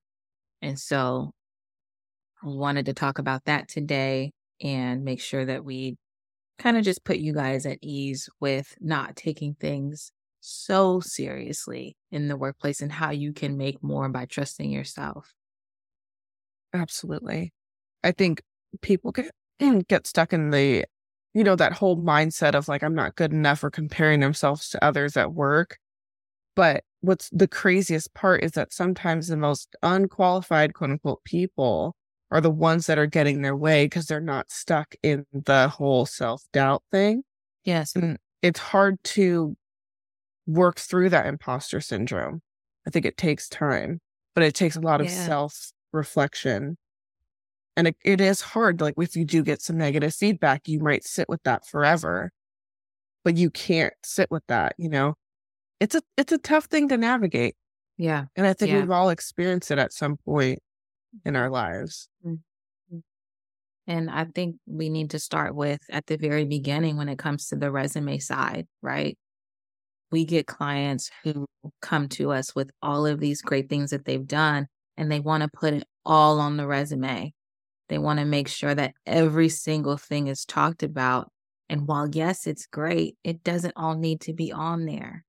And 0.62 0.78
so 0.78 1.32
I 2.44 2.48
wanted 2.48 2.88
to 2.88 2.94
talk 2.94 3.18
about 3.18 3.46
that 3.46 3.68
today 3.68 4.32
and 4.62 5.04
make 5.04 5.20
sure 5.20 5.46
that 5.46 5.66
we 5.66 5.98
kind 6.62 6.78
of 6.78 6.84
just 6.84 7.04
put 7.04 7.18
you 7.18 7.34
guys 7.34 7.66
at 7.66 7.80
ease 7.82 8.30
with 8.40 8.76
not 8.80 9.16
taking 9.16 9.56
things 9.56 10.12
so 10.42 11.00
seriously 11.00 11.96
in 12.12 12.28
the 12.28 12.38
workplace 12.38 12.82
and 12.82 12.92
how 12.92 13.12
you 13.12 13.34
can 13.34 13.58
make 13.58 13.82
more 13.84 14.10
by 14.10 14.26
trusting 14.26 14.70
yourself. 14.70 15.34
Absolutely. 16.74 17.54
I 18.04 18.12
think 18.12 18.42
people 18.82 19.12
get 19.12 19.32
get 19.88 20.08
stuck 20.08 20.34
in 20.34 20.52
the 20.52 20.86
you 21.34 21.44
know 21.44 21.56
that 21.56 21.74
whole 21.74 21.98
mindset 21.98 22.56
of 22.56 22.68
like 22.68 22.84
I'm 22.84 22.96
not 22.96 23.16
good 23.16 23.32
enough 23.32 23.64
or 23.64 23.70
comparing 23.70 24.20
themselves 24.20 24.70
to 24.70 24.84
others 24.84 25.18
at 25.18 25.34
work. 25.34 25.78
But 26.56 26.84
what's 27.02 27.30
the 27.32 27.48
craziest 27.48 28.14
part 28.14 28.44
is 28.44 28.52
that 28.54 28.74
sometimes 28.74 29.28
the 29.28 29.38
most 29.38 29.76
unqualified 29.82 30.74
quote 30.74 30.92
unquote 30.92 31.24
people 31.24 31.96
are 32.32 32.42
the 32.42 32.50
ones 32.50 32.88
that 32.88 32.98
are 32.98 33.06
getting 33.06 33.42
their 33.42 33.56
way 33.56 33.86
because 33.86 34.06
they're 34.06 34.22
not 34.22 34.50
stuck 34.50 34.96
in 35.04 35.26
the 35.34 35.68
whole 35.68 36.06
self 36.06 36.44
doubt 36.54 36.84
thing. 36.92 37.24
Yes. 37.66 37.96
And 37.96 38.18
it's 38.42 38.60
hard 38.60 39.04
to 39.04 39.56
work 40.48 40.80
through 40.80 41.10
that 41.10 41.28
imposter 41.28 41.82
syndrome. 41.82 42.42
I 42.88 42.90
think 42.90 43.06
it 43.06 43.18
takes 43.18 43.50
time, 43.50 44.00
but 44.34 44.44
it 44.44 44.56
takes 44.56 44.76
a 44.76 44.82
lot 44.82 45.02
of 45.02 45.08
yeah. 45.08 45.26
self 45.26 45.72
reflection. 45.92 46.78
And 47.76 47.88
it, 47.88 47.98
it 48.04 48.22
is 48.22 48.42
hard. 48.42 48.82
Like 48.82 48.96
if 48.98 49.16
you 49.16 49.26
do 49.26 49.44
get 49.44 49.62
some 49.62 49.78
negative 49.78 50.16
feedback, 50.16 50.68
you 50.68 50.80
might 50.80 51.04
sit 51.04 51.28
with 51.30 51.44
that 51.44 51.68
forever, 51.68 52.32
but 53.24 53.38
you 53.38 53.50
can't 53.50 53.94
sit 54.04 54.32
with 54.32 54.44
that, 54.48 54.74
you 54.78 54.90
know? 54.90 55.16
It's 55.80 55.96
a 55.96 56.02
it's 56.16 56.32
a 56.32 56.38
tough 56.38 56.66
thing 56.66 56.90
to 56.90 56.98
navigate. 56.98 57.56
Yeah. 57.98 58.26
And 58.36 58.46
I 58.46 58.54
think 58.54 58.72
yeah. 58.72 58.80
we've 58.80 58.92
all 58.92 59.10
experienced 59.10 59.72
it 59.72 59.80
at 59.80 59.94
some 59.94 60.18
point 60.18 60.60
in 61.26 61.36
our 61.36 61.50
lives. 61.50 62.08
Mm-hmm. 62.26 62.98
And 63.88 64.10
I 64.10 64.26
think 64.26 64.58
we 64.66 64.90
need 64.90 65.10
to 65.12 65.20
start 65.20 65.56
with 65.56 65.82
at 65.90 66.06
the 66.06 66.18
very 66.18 66.46
beginning 66.46 66.98
when 66.98 67.10
it 67.10 67.18
comes 67.18 67.48
to 67.48 67.56
the 67.56 67.72
resume 67.72 68.20
side, 68.20 68.68
right? 68.82 69.18
We 70.12 70.26
get 70.26 70.48
clients 70.48 71.10
who 71.24 71.46
come 71.82 72.08
to 72.10 72.32
us 72.32 72.56
with 72.56 72.72
all 72.82 73.06
of 73.06 73.20
these 73.20 73.42
great 73.42 73.70
things 73.70 73.90
that 73.92 74.06
they've 74.06 74.28
done 74.28 74.68
and 74.98 75.12
they 75.12 75.20
want 75.20 75.44
to 75.44 75.50
put 75.50 75.74
it 75.74 75.84
all 76.06 76.40
on 76.40 76.58
the 76.58 76.68
resume. 76.68 77.34
They 77.90 77.98
want 77.98 78.20
to 78.20 78.26
make 78.26 78.48
sure 78.48 78.74
that 78.76 78.94
every 79.06 79.50
single 79.50 79.98
thing 79.98 80.28
is 80.28 80.46
talked 80.46 80.84
about. 80.84 81.30
And 81.70 81.88
while, 81.88 82.08
yes, 82.10 82.48
it's 82.48 82.68
great, 82.68 83.18
it 83.24 83.44
doesn't 83.44 83.74
all 83.76 83.96
need 83.96 84.22
to 84.22 84.34
be 84.34 84.52
on 84.52 84.86
there. 84.86 85.26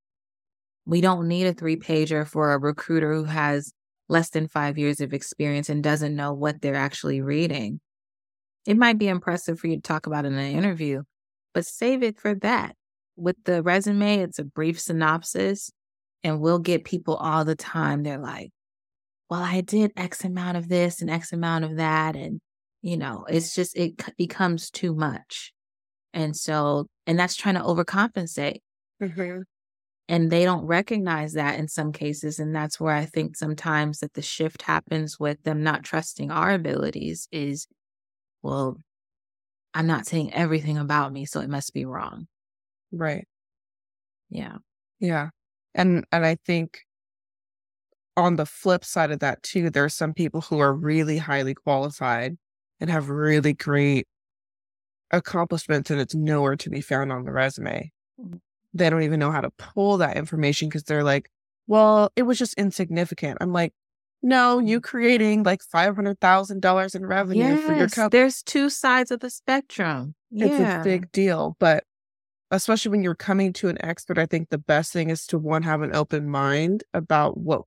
We 0.84 1.00
don't 1.00 1.28
need 1.28 1.46
a 1.46 1.52
three 1.52 1.76
pager 1.76 2.26
for 2.26 2.52
a 2.52 2.58
recruiter 2.58 3.14
who 3.14 3.24
has 3.24 3.72
less 4.12 4.28
than 4.28 4.46
five 4.46 4.76
years 4.76 5.00
of 5.00 5.14
experience 5.14 5.70
and 5.70 5.82
doesn't 5.82 6.14
know 6.14 6.34
what 6.34 6.60
they're 6.60 6.74
actually 6.74 7.22
reading. 7.22 7.80
It 8.66 8.76
might 8.76 8.98
be 8.98 9.08
impressive 9.08 9.58
for 9.58 9.66
you 9.66 9.76
to 9.76 9.82
talk 9.82 10.06
about 10.06 10.26
in 10.26 10.34
an 10.34 10.52
interview, 10.52 11.02
but 11.54 11.66
save 11.66 12.02
it 12.02 12.20
for 12.20 12.34
that. 12.36 12.76
With 13.16 13.36
the 13.44 13.62
resume, 13.62 14.18
it's 14.18 14.38
a 14.38 14.44
brief 14.44 14.78
synopsis, 14.78 15.72
and 16.22 16.40
we'll 16.40 16.58
get 16.58 16.84
people 16.84 17.16
all 17.16 17.44
the 17.44 17.56
time. 17.56 18.02
They're 18.02 18.18
like, 18.18 18.50
well, 19.28 19.42
I 19.42 19.62
did 19.62 19.92
X 19.96 20.24
amount 20.24 20.58
of 20.58 20.68
this 20.68 21.00
and 21.00 21.10
X 21.10 21.32
amount 21.32 21.64
of 21.64 21.76
that. 21.76 22.14
And, 22.14 22.40
you 22.82 22.98
know, 22.98 23.24
it's 23.28 23.54
just, 23.54 23.76
it 23.76 23.94
becomes 24.18 24.70
too 24.70 24.94
much. 24.94 25.52
And 26.12 26.36
so, 26.36 26.86
and 27.06 27.18
that's 27.18 27.34
trying 27.34 27.54
to 27.54 27.62
overcompensate. 27.62 28.60
Mm-hmm 29.02 29.40
and 30.08 30.30
they 30.30 30.44
don't 30.44 30.66
recognize 30.66 31.34
that 31.34 31.58
in 31.58 31.68
some 31.68 31.92
cases 31.92 32.38
and 32.38 32.54
that's 32.54 32.80
where 32.80 32.94
i 32.94 33.04
think 33.04 33.36
sometimes 33.36 34.00
that 34.00 34.14
the 34.14 34.22
shift 34.22 34.62
happens 34.62 35.18
with 35.18 35.42
them 35.42 35.62
not 35.62 35.82
trusting 35.82 36.30
our 36.30 36.52
abilities 36.52 37.28
is 37.32 37.66
well 38.42 38.76
i'm 39.74 39.86
not 39.86 40.06
saying 40.06 40.32
everything 40.34 40.78
about 40.78 41.12
me 41.12 41.24
so 41.24 41.40
it 41.40 41.50
must 41.50 41.72
be 41.72 41.84
wrong. 41.84 42.26
Right. 42.90 43.26
Yeah. 44.28 44.56
Yeah 45.00 45.30
and 45.74 46.04
and 46.12 46.26
i 46.26 46.36
think 46.46 46.80
on 48.16 48.36
the 48.36 48.44
flip 48.44 48.84
side 48.84 49.10
of 49.10 49.20
that 49.20 49.42
too 49.42 49.70
there's 49.70 49.94
some 49.94 50.12
people 50.12 50.42
who 50.42 50.58
are 50.58 50.74
really 50.74 51.16
highly 51.16 51.54
qualified 51.54 52.36
and 52.80 52.90
have 52.90 53.08
really 53.08 53.54
great 53.54 54.06
accomplishments 55.10 55.90
and 55.90 56.00
it's 56.00 56.14
nowhere 56.14 56.56
to 56.56 56.70
be 56.70 56.80
found 56.80 57.12
on 57.12 57.24
the 57.24 57.32
resume. 57.32 57.90
Mm 58.20 58.40
they 58.74 58.90
don't 58.90 59.02
even 59.02 59.20
know 59.20 59.30
how 59.30 59.40
to 59.40 59.50
pull 59.50 59.98
that 59.98 60.16
information 60.16 60.68
because 60.68 60.84
they're 60.84 61.04
like, 61.04 61.30
well, 61.66 62.10
it 62.16 62.22
was 62.22 62.38
just 62.38 62.54
insignificant. 62.54 63.38
I'm 63.40 63.52
like, 63.52 63.72
no, 64.22 64.58
you 64.58 64.80
mm. 64.80 64.84
creating 64.84 65.42
like 65.42 65.62
five 65.62 65.96
hundred 65.96 66.20
thousand 66.20 66.62
dollars 66.62 66.94
in 66.94 67.04
revenue 67.04 67.44
yes, 67.44 67.66
for 67.66 67.74
your 67.74 67.88
company. 67.88 68.20
There's 68.20 68.42
two 68.42 68.70
sides 68.70 69.10
of 69.10 69.20
the 69.20 69.30
spectrum. 69.30 70.14
Yeah. 70.30 70.46
It's 70.46 70.60
a 70.60 70.84
big 70.84 71.10
deal, 71.12 71.56
but 71.58 71.84
especially 72.50 72.90
when 72.90 73.02
you're 73.02 73.14
coming 73.14 73.52
to 73.54 73.68
an 73.68 73.82
expert, 73.84 74.18
I 74.18 74.26
think 74.26 74.50
the 74.50 74.58
best 74.58 74.92
thing 74.92 75.10
is 75.10 75.26
to 75.28 75.38
one 75.38 75.62
have 75.62 75.82
an 75.82 75.94
open 75.94 76.28
mind 76.28 76.84
about 76.94 77.38
what 77.38 77.62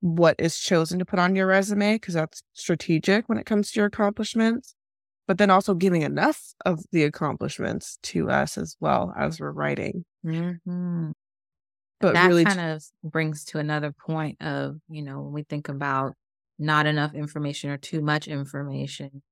what 0.00 0.36
is 0.38 0.58
chosen 0.58 0.98
to 0.98 1.04
put 1.04 1.18
on 1.18 1.34
your 1.34 1.46
resume 1.46 1.94
because 1.94 2.14
that's 2.14 2.42
strategic 2.52 3.28
when 3.28 3.38
it 3.38 3.46
comes 3.46 3.72
to 3.72 3.80
your 3.80 3.86
accomplishments 3.86 4.75
but 5.26 5.38
then 5.38 5.50
also 5.50 5.74
giving 5.74 6.02
enough 6.02 6.54
of 6.64 6.80
the 6.92 7.04
accomplishments 7.04 7.98
to 8.02 8.30
us 8.30 8.56
as 8.56 8.76
well 8.80 9.12
as 9.16 9.40
we're 9.40 9.50
writing. 9.50 10.04
Mm-hmm. 10.24 11.10
But 12.00 12.14
that 12.14 12.26
really 12.28 12.44
kind 12.44 12.60
of 12.60 12.84
brings 13.02 13.44
to 13.46 13.58
another 13.58 13.92
point 13.92 14.40
of, 14.42 14.76
you 14.88 15.02
know, 15.02 15.22
when 15.22 15.32
we 15.32 15.42
think 15.44 15.68
about 15.68 16.12
not 16.58 16.86
enough 16.86 17.14
information 17.14 17.70
or 17.70 17.78
too 17.78 18.02
much 18.02 18.28
information, 18.28 19.22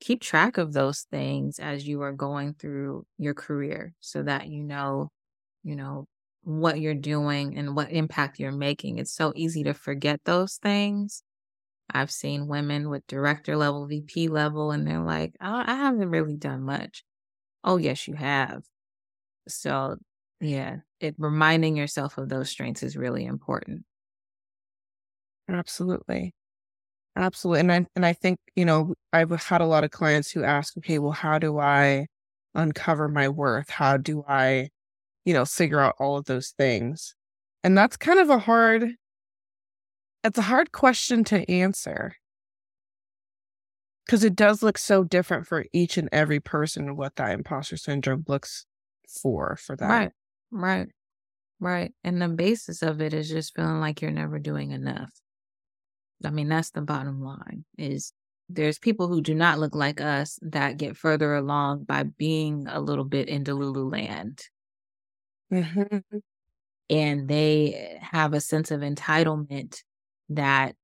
keep 0.00 0.20
track 0.20 0.58
of 0.58 0.72
those 0.72 1.06
things 1.10 1.58
as 1.58 1.86
you 1.86 2.02
are 2.02 2.12
going 2.12 2.54
through 2.54 3.04
your 3.18 3.34
career 3.34 3.92
so 4.00 4.22
that 4.22 4.48
you 4.48 4.62
know, 4.62 5.08
you 5.62 5.76
know, 5.76 6.06
what 6.42 6.80
you're 6.80 6.94
doing 6.94 7.56
and 7.56 7.74
what 7.74 7.90
impact 7.90 8.38
you're 8.38 8.52
making. 8.52 8.98
It's 8.98 9.12
so 9.12 9.32
easy 9.34 9.64
to 9.64 9.74
forget 9.74 10.20
those 10.24 10.56
things 10.62 11.22
I've 11.94 12.10
seen 12.10 12.48
women 12.48 12.90
with 12.90 13.06
director 13.06 13.56
level, 13.56 13.86
VP 13.86 14.28
level, 14.28 14.70
and 14.72 14.86
they're 14.86 15.00
like, 15.02 15.34
oh, 15.40 15.62
I 15.66 15.74
haven't 15.74 16.10
really 16.10 16.36
done 16.36 16.62
much. 16.62 17.04
Oh, 17.64 17.76
yes, 17.78 18.08
you 18.08 18.14
have. 18.14 18.64
So, 19.48 19.98
yeah, 20.40 20.78
it 21.00 21.14
reminding 21.18 21.76
yourself 21.76 22.18
of 22.18 22.28
those 22.30 22.50
strengths 22.50 22.82
is 22.84 22.96
really 22.96 23.24
important. 23.26 23.84
Absolutely. 25.48 26.32
Absolutely. 27.16 27.60
And 27.60 27.72
I 27.72 27.86
and 27.96 28.06
I 28.06 28.12
think, 28.14 28.38
you 28.56 28.64
know, 28.64 28.94
I've 29.12 29.30
had 29.32 29.60
a 29.62 29.66
lot 29.66 29.84
of 29.84 29.90
clients 29.90 30.30
who 30.32 30.44
ask, 30.44 30.76
okay, 30.78 30.98
well, 31.00 31.12
how 31.12 31.38
do 31.38 31.58
I 31.60 32.06
uncover 32.54 33.08
my 33.08 33.28
worth? 33.28 33.70
How 33.70 33.96
do 33.98 34.24
I, 34.28 34.70
you 35.24 35.34
know, 35.34 35.44
figure 35.46 35.80
out 35.80 35.96
all 36.00 36.18
of 36.18 36.26
those 36.26 36.50
things? 36.58 37.14
And 37.64 37.78
that's 37.78 37.96
kind 37.98 38.20
of 38.20 38.30
a 38.30 38.38
hard 38.40 38.96
it's 40.24 40.38
a 40.38 40.42
hard 40.42 40.72
question 40.72 41.24
to 41.24 41.50
answer 41.50 42.16
because 44.06 44.24
it 44.24 44.34
does 44.34 44.62
look 44.62 44.76
so 44.76 45.04
different 45.04 45.46
for 45.46 45.64
each 45.72 45.96
and 45.96 46.08
every 46.10 46.40
person 46.40 46.96
what 46.96 47.16
that 47.16 47.32
imposter 47.32 47.76
syndrome 47.76 48.24
looks 48.26 48.66
for 49.22 49.56
for 49.56 49.76
that. 49.76 49.88
Right. 49.88 50.10
Right. 50.50 50.88
Right. 51.60 51.92
And 52.02 52.20
the 52.20 52.28
basis 52.28 52.82
of 52.82 53.00
it 53.00 53.14
is 53.14 53.28
just 53.28 53.54
feeling 53.54 53.80
like 53.80 54.02
you're 54.02 54.10
never 54.10 54.38
doing 54.38 54.72
enough. 54.72 55.10
I 56.24 56.30
mean, 56.30 56.48
that's 56.48 56.70
the 56.70 56.80
bottom 56.80 57.22
line 57.22 57.64
is 57.78 58.12
there's 58.48 58.78
people 58.78 59.08
who 59.08 59.20
do 59.20 59.34
not 59.34 59.58
look 59.58 59.74
like 59.74 60.00
us 60.00 60.38
that 60.42 60.76
get 60.76 60.96
further 60.96 61.34
along 61.34 61.84
by 61.84 62.02
being 62.02 62.66
a 62.68 62.80
little 62.80 63.04
bit 63.04 63.28
in 63.28 63.44
Delulu 63.44 63.90
land. 63.92 64.42
Mm-hmm. 65.52 66.18
And 66.88 67.28
they 67.28 67.98
have 68.02 68.34
a 68.34 68.40
sense 68.40 68.70
of 68.70 68.80
entitlement 68.80 69.82
that 70.30 70.76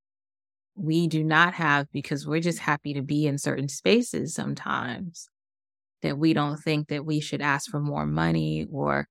we 0.76 1.08
do 1.08 1.24
not 1.24 1.54
have 1.54 1.90
because 1.92 2.26
we're 2.26 2.40
just 2.40 2.60
happy 2.60 2.94
to 2.94 3.02
be 3.02 3.26
in 3.26 3.38
certain 3.38 3.68
spaces 3.68 4.34
sometimes 4.34 5.28
that 6.02 6.18
we 6.18 6.34
don't 6.34 6.58
think 6.58 6.88
that 6.88 7.06
we 7.06 7.20
should 7.20 7.42
ask 7.42 7.70
for 7.70 7.80
more 7.80 8.06
money 8.06 8.66
or 8.72 9.08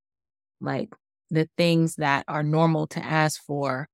like 0.62 0.90
the 1.32 1.50
things 1.58 1.96
that 1.96 2.26
are 2.28 2.44
normal 2.44 2.88
to 2.88 3.04
ask 3.04 3.44
for 3.44 3.88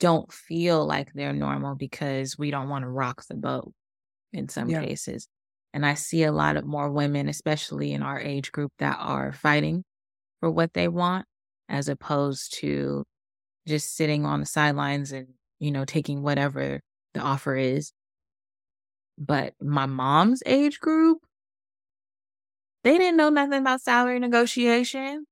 don't 0.00 0.32
feel 0.32 0.86
like 0.86 1.12
they're 1.14 1.32
normal 1.32 1.74
because 1.74 2.38
we 2.38 2.50
don't 2.50 2.68
want 2.68 2.84
to 2.84 2.88
rock 2.88 3.24
the 3.28 3.36
boat 3.36 3.72
in 4.32 4.48
some 4.48 4.70
Yeah. 4.70 4.80
cases. 4.80 5.28
And 5.74 5.86
I 5.86 5.94
see 5.94 6.24
a 6.24 6.32
lot 6.32 6.56
of 6.56 6.64
more 6.66 6.90
women, 6.90 7.28
especially 7.28 7.92
in 7.92 8.02
our 8.02 8.20
age 8.20 8.52
group, 8.52 8.72
that 8.78 8.98
are 9.00 9.32
fighting 9.32 9.84
for 10.40 10.50
what 10.50 10.74
they 10.74 10.88
want 10.88 11.26
as 11.68 11.88
opposed 11.88 12.54
to 12.60 13.04
just 13.66 13.96
sitting 13.96 14.26
on 14.26 14.40
the 14.40 14.46
sidelines 14.46 15.12
and, 15.12 15.28
you 15.58 15.70
know, 15.70 15.84
taking 15.84 16.22
whatever 16.22 16.80
the 17.14 17.20
offer 17.20 17.56
is. 17.56 17.92
But 19.18 19.54
my 19.60 19.86
mom's 19.86 20.42
age 20.46 20.78
group, 20.80 21.18
they 22.84 22.98
didn't 22.98 23.16
know 23.16 23.30
nothing 23.30 23.60
about 23.60 23.80
salary 23.80 24.18
negotiation. 24.18 25.26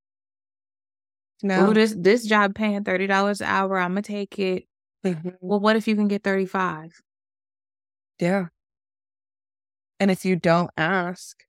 No. 1.42 1.68
Oh, 1.68 1.72
this 1.74 1.94
this 1.96 2.24
job 2.24 2.54
paying 2.54 2.84
thirty 2.84 3.06
dollars 3.06 3.40
an 3.40 3.48
hour, 3.48 3.78
I'm 3.78 3.90
gonna 3.90 4.02
take 4.02 4.38
it. 4.38 4.64
Mhm. 5.04 5.36
Well, 5.40 5.60
what 5.60 5.76
if 5.76 5.86
you 5.86 5.94
can 5.94 6.08
get 6.08 6.22
thirty 6.22 6.46
five? 6.46 6.92
Yeah. 8.18 8.46
And 10.00 10.10
if 10.10 10.24
you 10.24 10.36
don't 10.36 10.70
ask, 10.76 11.44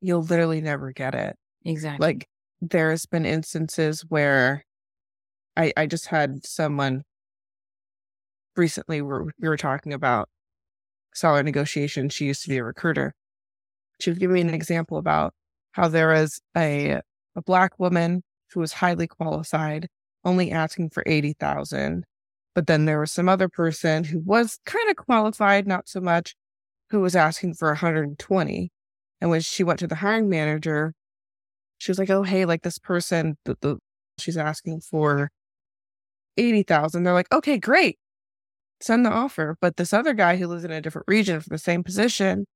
you'll 0.00 0.22
literally 0.22 0.60
never 0.60 0.92
get 0.92 1.14
it. 1.14 1.36
Exactly. 1.64 2.04
Like 2.06 2.28
there's 2.60 3.06
been 3.06 3.26
instances 3.26 4.04
where 4.08 4.64
I 5.56 5.72
I 5.76 5.86
just 5.86 6.06
had 6.06 6.44
someone 6.44 7.02
recently 8.58 9.02
where 9.02 9.24
we 9.38 9.48
were 9.48 9.56
talking 9.56 9.92
about 9.92 10.28
salary 11.14 11.42
negotiation. 11.42 12.08
She 12.08 12.26
used 12.26 12.42
to 12.44 12.48
be 12.48 12.58
a 12.58 12.64
recruiter. 12.64 13.14
She 14.00 14.10
was 14.10 14.18
giving 14.18 14.34
me 14.34 14.40
an 14.42 14.54
example 14.54 14.98
about 14.98 15.34
how 15.72 15.88
there 15.88 16.08
was 16.08 16.40
a 16.56 17.00
a 17.36 17.42
black 17.42 17.78
woman 17.78 18.22
who 18.52 18.60
was 18.60 18.74
highly 18.74 19.06
qualified, 19.06 19.88
only 20.24 20.50
asking 20.52 20.90
for 20.90 21.02
eighty 21.06 21.34
thousand. 21.34 22.04
But 22.54 22.66
then 22.66 22.86
there 22.86 23.00
was 23.00 23.12
some 23.12 23.28
other 23.28 23.48
person 23.48 24.04
who 24.04 24.20
was 24.20 24.58
kind 24.66 24.88
of 24.90 24.96
qualified, 24.96 25.66
not 25.66 25.88
so 25.88 26.00
much, 26.00 26.34
who 26.90 27.00
was 27.00 27.14
asking 27.16 27.54
for 27.54 27.68
120. 27.68 28.70
And 29.20 29.30
when 29.30 29.40
she 29.42 29.64
went 29.64 29.78
to 29.80 29.86
the 29.86 29.96
hiring 29.96 30.28
manager, 30.30 30.94
she 31.78 31.90
was 31.90 31.98
like, 31.98 32.10
"Oh, 32.10 32.22
hey, 32.22 32.44
like 32.46 32.62
this 32.62 32.78
person, 32.78 33.36
the, 33.44 33.56
the 33.60 33.78
she's 34.18 34.36
asking 34.38 34.80
for 34.82 35.30
eighty 36.36 36.62
thousand. 36.62 37.04
They're 37.04 37.14
like, 37.14 37.32
"Okay, 37.32 37.58
great, 37.58 37.98
send 38.80 39.04
the 39.06 39.10
offer." 39.10 39.56
But 39.60 39.76
this 39.76 39.92
other 39.92 40.14
guy 40.14 40.36
who 40.36 40.46
lives 40.48 40.64
in 40.64 40.70
a 40.72 40.80
different 40.80 41.08
region 41.08 41.40
for 41.40 41.48
the 41.50 41.58
same 41.58 41.82
position, 41.84 42.46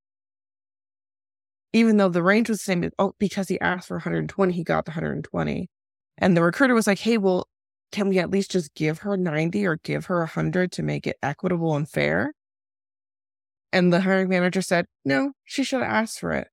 even 1.72 1.96
though 1.96 2.08
the 2.08 2.22
range 2.22 2.48
was 2.48 2.58
the 2.58 2.64
same, 2.64 2.90
oh, 2.98 3.14
because 3.18 3.48
he 3.48 3.60
asked 3.60 3.88
for 3.88 3.96
120, 3.96 4.52
he 4.52 4.64
got 4.64 4.84
the 4.84 4.90
120. 4.92 5.68
And 6.18 6.36
the 6.36 6.42
recruiter 6.42 6.74
was 6.74 6.86
like, 6.86 6.98
"Hey, 6.98 7.16
well, 7.18 7.48
can 7.92 8.08
we 8.08 8.18
at 8.18 8.30
least 8.30 8.50
just 8.50 8.74
give 8.74 8.98
her 9.00 9.16
90 9.16 9.66
or 9.66 9.76
give 9.78 10.06
her 10.06 10.22
100 10.22 10.72
to 10.72 10.82
make 10.82 11.06
it 11.06 11.16
equitable 11.22 11.76
and 11.76 11.88
fair?" 11.88 12.32
And 13.72 13.92
the 13.92 14.02
hiring 14.02 14.28
manager 14.28 14.62
said, 14.62 14.86
"No, 15.04 15.32
she 15.44 15.64
should 15.64 15.82
have 15.82 15.90
asked 15.90 16.20
for 16.20 16.30
it." 16.32 16.48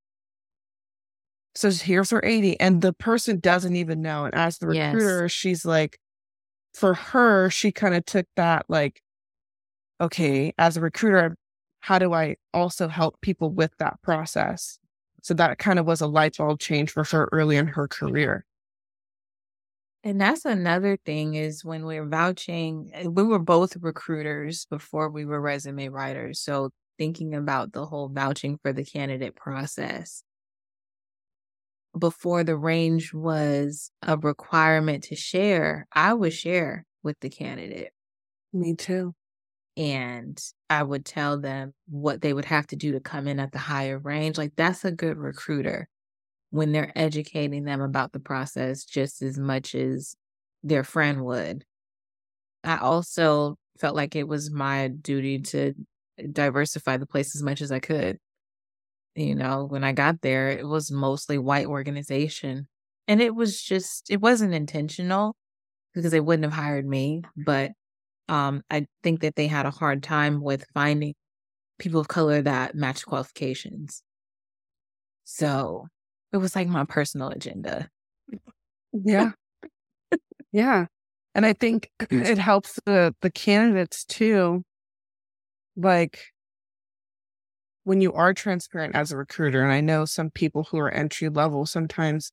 So 1.56 1.72
here's 1.72 2.12
her 2.12 2.24
80. 2.24 2.60
And 2.60 2.82
the 2.82 2.94
person 2.94 3.40
doesn't 3.40 3.76
even 3.76 4.02
know. 4.02 4.26
And 4.26 4.36
as 4.36 4.58
the 4.60 4.68
Yes. 4.68 5.24
recruiter, 5.24 5.30
she's 5.30 5.66
like, 5.66 6.00
for 6.74 6.96
her, 6.96 7.50
she 7.52 7.72
kind 7.72 7.96
of 7.96 8.06
took 8.06 8.28
that 8.38 8.66
like, 8.70 9.02
okay, 10.00 10.54
as 10.58 10.78
a 10.78 10.82
recruiter, 10.82 11.36
how 11.80 12.00
do 12.00 12.14
I 12.14 12.38
also 12.54 12.88
help 12.88 13.20
people 13.22 13.52
with 13.52 13.72
that 13.80 14.02
process? 14.02 14.80
So 15.24 15.34
that 15.36 15.58
kind 15.58 15.80
of 15.80 15.86
was 15.86 16.02
a 16.02 16.08
light 16.08 16.38
bulb 16.38 16.60
change 16.60 16.92
for 16.92 17.04
her 17.06 17.30
early 17.32 17.58
in 17.58 17.68
her 17.68 17.88
career. 17.88 18.46
And 20.04 20.22
that's 20.22 20.46
another 20.46 20.98
thing 20.98 21.34
is 21.34 21.66
when 21.66 21.86
we're 21.86 22.08
vouching, 22.08 22.92
uh, 22.96 23.10
we 23.10 23.24
were 23.24 23.40
both 23.40 23.76
recruiters 23.78 24.66
before 24.66 25.10
we 25.10 25.26
were 25.26 25.42
resume 25.42 25.90
writers. 25.90 26.40
So 26.40 26.70
thinking 26.98 27.34
about 27.36 27.74
the 27.74 27.86
whole 27.86 28.10
vouching 28.10 28.58
for 28.62 28.72
the 28.72 28.86
candidate 28.86 29.36
process. 29.36 30.24
Before 31.98 32.44
the 32.44 32.56
range 32.56 33.14
was 33.14 33.92
a 34.04 34.18
requirement 34.18 35.04
to 35.06 35.16
share, 35.16 35.88
I 35.92 36.14
would 36.14 36.34
share 36.34 36.86
with 37.04 37.20
the 37.20 37.30
candidate 37.30 37.92
Me 38.54 38.76
too. 38.76 39.16
And 39.78 40.42
I 40.70 40.84
would 40.84 41.06
tell 41.06 41.40
them 41.40 41.74
what 41.88 42.22
they 42.22 42.34
would 42.34 42.46
have 42.46 42.68
to 42.68 42.76
do 42.76 42.92
to 42.94 43.00
come 43.00 43.28
in 43.28 43.40
at 43.40 43.52
the 43.52 43.60
higher 43.60 44.00
range. 44.00 44.38
Like 44.38 44.54
that's 44.58 44.84
a 44.84 44.92
good 44.92 45.18
recruiter 45.18 45.88
when 46.50 46.72
they're 46.72 46.92
educating 46.96 47.64
them 47.64 47.82
about 47.82 48.12
the 48.12 48.20
process 48.20 48.86
just 48.86 49.22
as 49.22 49.38
much 49.38 49.76
as 49.76 50.16
their 50.64 50.84
friend 50.84 51.24
would. 51.26 51.64
I 52.64 52.78
also 52.78 53.58
felt 53.78 53.96
like 53.96 54.16
it 54.16 54.28
was 54.28 54.52
my 54.52 54.88
duty 54.88 55.40
to 55.40 55.74
diversify 56.32 56.98
the 56.98 57.06
place 57.06 57.36
as 57.36 57.44
much 57.44 57.62
as 57.62 57.72
I 57.72 57.80
could. 57.80 58.18
You 59.16 59.36
know, 59.36 59.66
when 59.66 59.84
I 59.84 59.94
got 59.94 60.22
there, 60.22 60.50
it 60.50 60.68
was 60.68 60.92
mostly 60.92 61.38
white 61.38 61.68
organization. 61.68 62.68
And 63.08 63.22
it 63.22 63.36
was 63.36 63.62
just 63.62 64.10
it 64.12 64.22
wasn't 64.22 64.54
intentional 64.54 65.36
because 65.94 66.12
they 66.12 66.20
wouldn't 66.20 66.46
have 66.46 66.54
hired 66.54 66.86
me, 66.88 67.24
but 67.36 67.72
um 68.30 68.64
I 68.70 68.88
think 69.04 69.22
that 69.22 69.36
they 69.36 69.48
had 69.48 69.66
a 69.66 69.72
hard 69.72 70.04
time 70.04 70.42
with 70.42 70.66
finding 70.74 71.16
people 71.80 72.02
of 72.02 72.08
color 72.10 72.42
that 72.44 72.76
matched 72.76 73.06
qualifications. 73.08 74.04
So, 75.26 75.88
it 76.32 76.38
was 76.38 76.56
like 76.56 76.68
my 76.68 76.86
personal 76.86 77.30
agenda. 77.30 77.90
Yeah. 78.94 79.32
yeah. 80.52 80.86
And 81.36 81.46
I 81.46 81.54
think 81.54 81.92
it 82.10 82.38
helps 82.38 82.80
the 82.86 83.16
the 83.22 83.32
candidates 83.32 84.04
too. 84.06 84.64
Like 85.78 86.34
when 87.84 88.02
you 88.02 88.12
are 88.14 88.34
transparent 88.34 88.96
as 88.96 89.12
a 89.12 89.18
recruiter, 89.18 89.64
and 89.64 89.72
I 89.72 89.82
know 89.82 90.06
some 90.06 90.30
people 90.30 90.66
who 90.66 90.78
are 90.80 90.92
entry 90.92 91.30
level, 91.30 91.66
sometimes, 91.66 92.32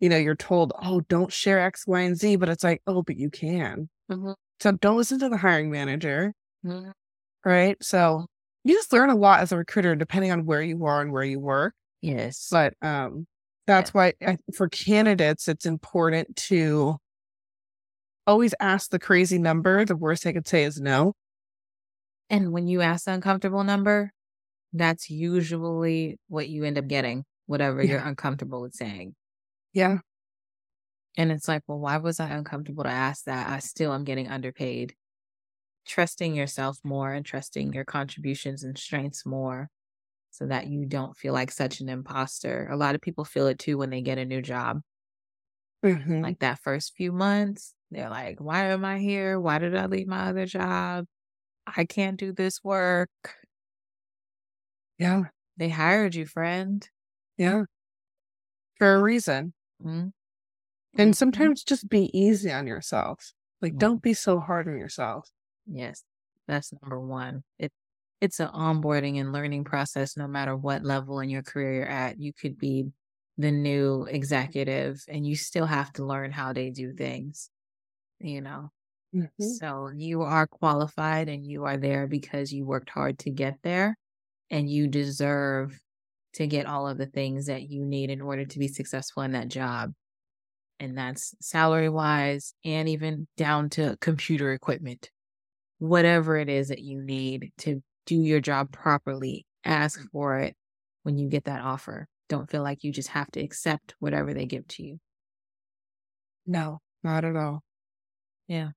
you 0.00 0.08
know, 0.08 0.16
you're 0.16 0.34
told, 0.36 0.72
oh, 0.82 1.00
don't 1.02 1.32
share 1.32 1.60
X, 1.60 1.86
Y, 1.86 2.00
and 2.00 2.16
Z, 2.16 2.36
but 2.36 2.48
it's 2.48 2.64
like, 2.64 2.82
oh, 2.86 3.02
but 3.02 3.16
you 3.16 3.30
can. 3.30 3.88
Mhm. 4.10 4.34
So 4.60 4.72
don't 4.72 4.96
listen 4.96 5.18
to 5.20 5.28
the 5.28 5.36
hiring 5.36 5.70
manager. 5.70 6.32
Mhm. 6.64 6.92
Right. 7.44 7.76
So 7.82 8.26
you 8.64 8.74
just 8.74 8.92
learn 8.92 9.10
a 9.10 9.14
lot 9.14 9.40
as 9.40 9.52
a 9.52 9.56
recruiter, 9.56 9.94
depending 9.94 10.30
on 10.32 10.46
where 10.46 10.62
you 10.62 10.84
are 10.86 11.02
and 11.02 11.12
where 11.12 11.24
you 11.24 11.38
work. 11.38 11.74
Yes. 12.00 12.48
But 12.50 12.74
um, 12.82 13.26
that's 13.66 13.92
why 13.92 14.14
I, 14.26 14.38
for 14.54 14.68
candidates, 14.68 15.48
it's 15.48 15.66
important 15.66 16.34
to 16.36 16.96
always 18.26 18.54
ask 18.60 18.90
the 18.90 18.98
crazy 18.98 19.38
number. 19.38 19.84
The 19.84 19.96
worst 19.96 20.24
they 20.24 20.32
could 20.32 20.48
say 20.48 20.64
is 20.64 20.80
no. 20.80 21.14
And 22.30 22.52
when 22.52 22.66
you 22.68 22.80
ask 22.80 23.04
the 23.04 23.12
uncomfortable 23.12 23.64
number, 23.64 24.10
that's 24.72 25.10
usually 25.10 26.18
what 26.28 26.48
you 26.48 26.64
end 26.64 26.78
up 26.78 26.88
getting, 26.88 27.24
whatever 27.46 27.82
you're 27.82 28.00
uncomfortable 28.00 28.62
with 28.62 28.74
saying. 28.74 29.14
Yeah. 29.72 29.98
And 31.16 31.30
it's 31.32 31.48
like, 31.48 31.62
well, 31.66 31.78
why 31.78 31.96
was 31.98 32.20
I 32.20 32.30
uncomfortable 32.30 32.84
to 32.84 32.90
ask 32.90 33.24
that? 33.24 33.48
I 33.48 33.60
still 33.60 33.92
am 33.92 34.04
getting 34.04 34.28
underpaid. 34.28 34.94
Trusting 35.86 36.34
yourself 36.36 36.78
more 36.84 37.12
and 37.12 37.26
trusting 37.26 37.72
your 37.74 37.84
contributions 37.84 38.64
and 38.64 38.78
strengths 38.78 39.26
more 39.26 39.70
so 40.30 40.46
that 40.46 40.68
you 40.68 40.86
don't 40.86 41.16
feel 41.16 41.34
like 41.34 41.50
such 41.52 41.80
an 41.80 41.88
imposter. 41.90 42.68
A 42.70 42.76
lot 42.76 42.94
of 42.96 43.02
people 43.02 43.24
feel 43.24 43.48
it 43.48 43.58
too 43.58 43.78
when 43.78 43.90
they 43.90 44.02
get 44.02 44.18
a 44.18 44.26
new 44.26 44.42
job. 44.42 44.82
Mhm. 45.82 46.22
Like 46.22 46.38
that 46.40 46.60
first 46.60 46.94
few 46.96 47.12
months, 47.12 47.74
they're 47.90 48.08
like, 48.10 48.40
why 48.40 48.64
am 48.66 48.84
I 48.84 48.98
here? 48.98 49.38
Why 49.38 49.58
did 49.58 49.74
I 49.76 49.86
leave 49.86 50.06
my 50.06 50.28
other 50.28 50.46
job? 50.46 51.06
I 51.66 51.84
can't 51.86 52.18
do 52.18 52.32
this 52.32 52.64
work. 52.64 53.10
yeah. 54.98 55.24
They 55.56 55.68
hired 55.68 56.14
you, 56.14 56.26
friend. 56.26 56.88
Yeah. 57.36 57.64
For 58.78 58.94
a 58.94 59.02
reason. 59.02 59.52
Mm. 59.82 60.12
And 60.96 61.16
Mhm. 61.16 61.16
sometimes 61.16 61.64
just 61.64 61.88
be 61.88 62.10
easy 62.18 62.52
on 62.52 62.66
yourself. 62.66 63.32
Like, 63.60 63.78
don't 63.78 64.02
be 64.02 64.14
so 64.14 64.40
hard 64.40 64.68
on 64.68 64.78
yourself. 64.78 65.30
Yes, 65.66 66.04
that's 66.46 66.72
number 66.82 67.00
one. 67.00 67.44
It 67.58 67.72
it's 68.20 68.40
an 68.40 68.48
onboarding 68.48 69.20
and 69.20 69.32
learning 69.32 69.64
process 69.64 70.16
no 70.16 70.26
matter 70.28 70.56
what 70.56 70.84
level 70.84 71.20
in 71.20 71.28
your 71.30 71.42
career 71.42 71.74
you're 71.74 71.86
at. 71.88 72.18
You 72.20 72.32
could 72.32 72.56
be 72.58 72.92
the 73.36 73.50
new 73.50 74.04
executive 74.04 75.04
and 75.08 75.26
you 75.26 75.36
still 75.36 75.66
have 75.66 75.92
to 75.94 76.04
learn 76.04 76.30
how 76.32 76.52
they 76.52 76.70
do 76.70 76.92
things. 76.94 77.50
You 78.20 78.40
know. 78.42 78.70
Mhm. 79.12 79.58
So 79.58 79.88
you 79.94 80.22
are 80.22 80.46
qualified 80.46 81.28
and 81.28 81.46
you 81.46 81.64
are 81.64 81.76
there 81.76 82.06
because 82.06 82.52
you 82.52 82.66
worked 82.66 82.90
hard 82.90 83.18
to 83.20 83.30
get 83.30 83.58
there 83.62 83.96
and 84.50 84.70
you 84.70 84.88
deserve 84.88 85.80
to 86.34 86.46
get 86.46 86.66
all 86.66 86.88
of 86.88 86.98
the 86.98 87.06
things 87.06 87.46
that 87.46 87.64
you 87.70 87.84
need 87.86 88.10
in 88.10 88.20
order 88.22 88.44
to 88.46 88.58
be 88.58 88.68
successful 88.68 89.22
in 89.24 89.32
that 89.32 89.48
job. 89.48 89.94
And 90.80 90.98
that's 90.98 91.34
salary 91.40 91.88
wise 91.88 92.54
and 92.64 92.88
even 92.88 93.28
down 93.36 93.70
to 93.70 93.96
computer 94.00 94.52
equipment. 94.52 95.10
Whatever 95.78 96.36
it 96.36 96.48
is 96.48 96.68
that 96.68 96.80
you 96.80 97.00
need 97.00 97.52
to 97.58 97.82
do 98.06 98.16
your 98.16 98.40
job 98.40 98.72
properly, 98.72 99.46
ask 99.64 100.00
mm. 100.00 100.06
for 100.12 100.38
it 100.38 100.56
when 101.02 101.16
you 101.16 101.28
get 101.28 101.44
that 101.44 101.62
offer. 101.62 102.08
Don't 102.28 102.50
feel 102.50 102.62
like 102.62 102.84
you 102.84 102.92
just 102.92 103.08
have 103.10 103.30
to 103.32 103.40
accept 103.40 103.94
whatever 103.98 104.34
they 104.34 104.46
give 104.46 104.66
to 104.68 104.82
you. 104.82 105.00
No, 106.46 106.80
not 107.02 107.24
at 107.24 107.36
all. 107.36 107.62
Yeah. 108.48 108.70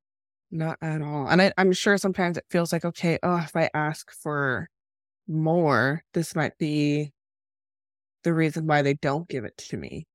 Not 0.51 0.77
at 0.81 1.01
all. 1.01 1.27
And 1.27 1.41
I, 1.41 1.51
I'm 1.57 1.73
sure 1.73 1.97
sometimes 1.97 2.37
it 2.37 2.45
feels 2.49 2.71
like, 2.71 2.85
okay, 2.85 3.19
oh, 3.23 3.37
if 3.37 3.55
I 3.55 3.69
ask 3.73 4.11
for 4.11 4.69
more, 5.27 6.03
this 6.13 6.35
might 6.35 6.57
be 6.57 7.11
the 8.23 8.33
reason 8.33 8.65
why 8.67 8.81
they 8.81 8.93
don't 8.93 9.27
give 9.27 9.43
it 9.43 9.57
to 9.57 9.77
me. 9.77 10.07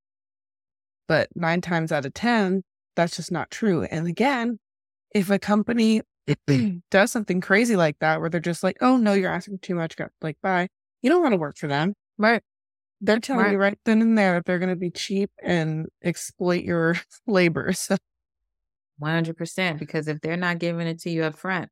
But 1.13 1.29
nine 1.35 1.61
times 1.61 1.93
out 1.93 2.07
of 2.07 2.15
10, 2.15 2.63
that's 2.97 3.17
just 3.17 3.31
not 3.31 3.51
true. 3.51 3.83
And 3.83 4.07
again, 4.07 4.59
if 5.15 5.29
a 5.29 5.39
company 5.39 6.01
does 6.91 7.13
something 7.13 7.43
crazy 7.43 7.77
like 7.77 7.99
that, 7.99 8.19
where 8.19 8.31
they're 8.31 8.41
just 8.41 8.63
like, 8.63 8.79
oh, 8.81 8.97
no, 8.97 9.13
you're 9.13 9.31
asking 9.31 9.59
too 9.59 9.75
much, 9.75 9.95
like, 10.23 10.39
bye, 10.43 10.69
you 11.03 11.11
don't 11.11 11.21
want 11.21 11.35
to 11.35 11.37
work 11.37 11.59
for 11.59 11.67
them. 11.67 11.93
Right. 12.17 12.41
They're 13.03 13.21
telling 13.21 13.45
Right. 13.45 13.53
you 13.53 13.59
right 13.59 13.79
then 13.85 14.01
and 14.01 14.17
there 14.17 14.37
that 14.37 14.47
they're 14.47 14.59
going 14.59 14.71
to 14.71 14.75
be 14.75 14.89
cheap 14.89 15.31
and 15.43 15.85
exploit 16.03 16.65
your 16.65 16.97
labor. 17.27 17.75
So, 17.75 17.99
100%. 18.99 19.79
Because 19.79 20.09
if 20.09 20.19
they're 20.23 20.39
not 20.39 20.61
giving 20.61 20.87
it 20.87 20.99
to 21.01 21.11
you 21.11 21.25
up 21.25 21.37
front, 21.37 21.69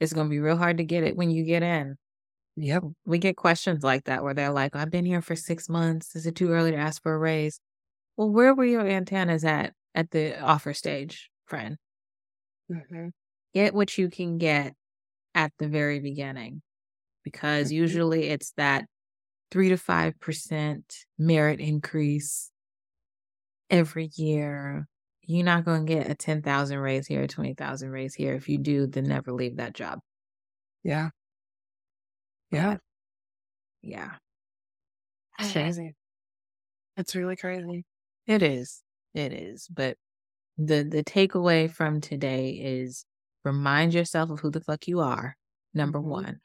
it's 0.00 0.14
going 0.14 0.28
to 0.28 0.30
be 0.30 0.38
real 0.40 0.56
hard 0.56 0.78
to 0.78 0.84
get 0.84 1.04
it 1.04 1.18
when 1.18 1.30
you 1.30 1.44
get 1.44 1.62
in. 1.62 1.96
yep. 2.56 2.82
We 3.04 3.18
get 3.18 3.36
questions 3.36 3.84
like 3.84 4.04
that 4.04 4.22
where 4.24 4.32
they're 4.32 4.52
like, 4.52 4.74
I've 4.74 4.90
been 4.90 5.04
here 5.04 5.20
for 5.20 5.36
six 5.36 5.68
months. 5.68 6.16
Is 6.16 6.24
it 6.24 6.34
too 6.34 6.48
early 6.50 6.70
to 6.70 6.78
ask 6.78 7.02
for 7.02 7.12
a 7.14 7.18
raise? 7.18 7.60
Well, 8.20 8.28
where 8.30 8.54
were 8.54 8.66
your 8.66 8.86
antennas 8.86 9.44
at 9.46 9.74
at 9.96 10.10
the 10.10 10.38
offer 10.38 10.74
stage, 10.74 11.30
friend? 11.46 11.78
hmm 12.68 13.08
Get 13.54 13.74
what 13.74 13.98
you 13.98 14.08
can 14.10 14.38
get 14.38 14.74
at 15.34 15.52
the 15.58 15.68
very 15.68 16.00
beginning 16.00 16.62
because 17.24 17.70
Mhm. 17.70 17.72
usually 17.72 18.28
it's 18.28 18.52
that 18.58 18.86
three 19.50 19.70
to 19.70 19.78
5% 19.78 21.06
merit 21.18 21.60
increase 21.60 22.52
every 23.70 24.10
year. 24.14 24.86
You're 25.22 25.44
not 25.44 25.64
going 25.64 25.86
to 25.86 25.92
get 25.94 26.10
a 26.10 26.14
10,000 26.14 26.78
raise 26.78 27.06
here, 27.06 27.22
a 27.22 27.28
20,000 27.28 27.90
raise 27.90 28.14
here. 28.14 28.34
If 28.34 28.48
you 28.48 28.58
do, 28.58 28.86
then 28.86 29.04
never 29.08 29.32
leave 29.32 29.56
that 29.56 29.74
job. 29.74 30.00
Yeah. 30.84 31.10
Yeah. 32.52 32.78
Yeah. 33.82 34.18
Crazy. 35.38 35.96
It's 36.96 37.16
really 37.16 37.36
crazy. 37.36 37.84
It 38.26 38.42
is. 38.42 38.82
It 39.14 39.32
is. 39.32 39.68
But 39.68 39.98
the 40.58 40.84
the 40.84 41.04
takeaway 41.04 41.70
from 41.72 42.00
today 42.00 42.50
is 42.52 43.04
remind 43.44 43.94
yourself 43.94 44.30
of 44.30 44.40
who 44.40 44.50
the 44.50 44.60
fuck 44.62 44.88
you 44.88 45.00
are. 45.00 45.36
Number 45.74 46.00
Mhm. 46.00 46.08
one. 46.10 46.40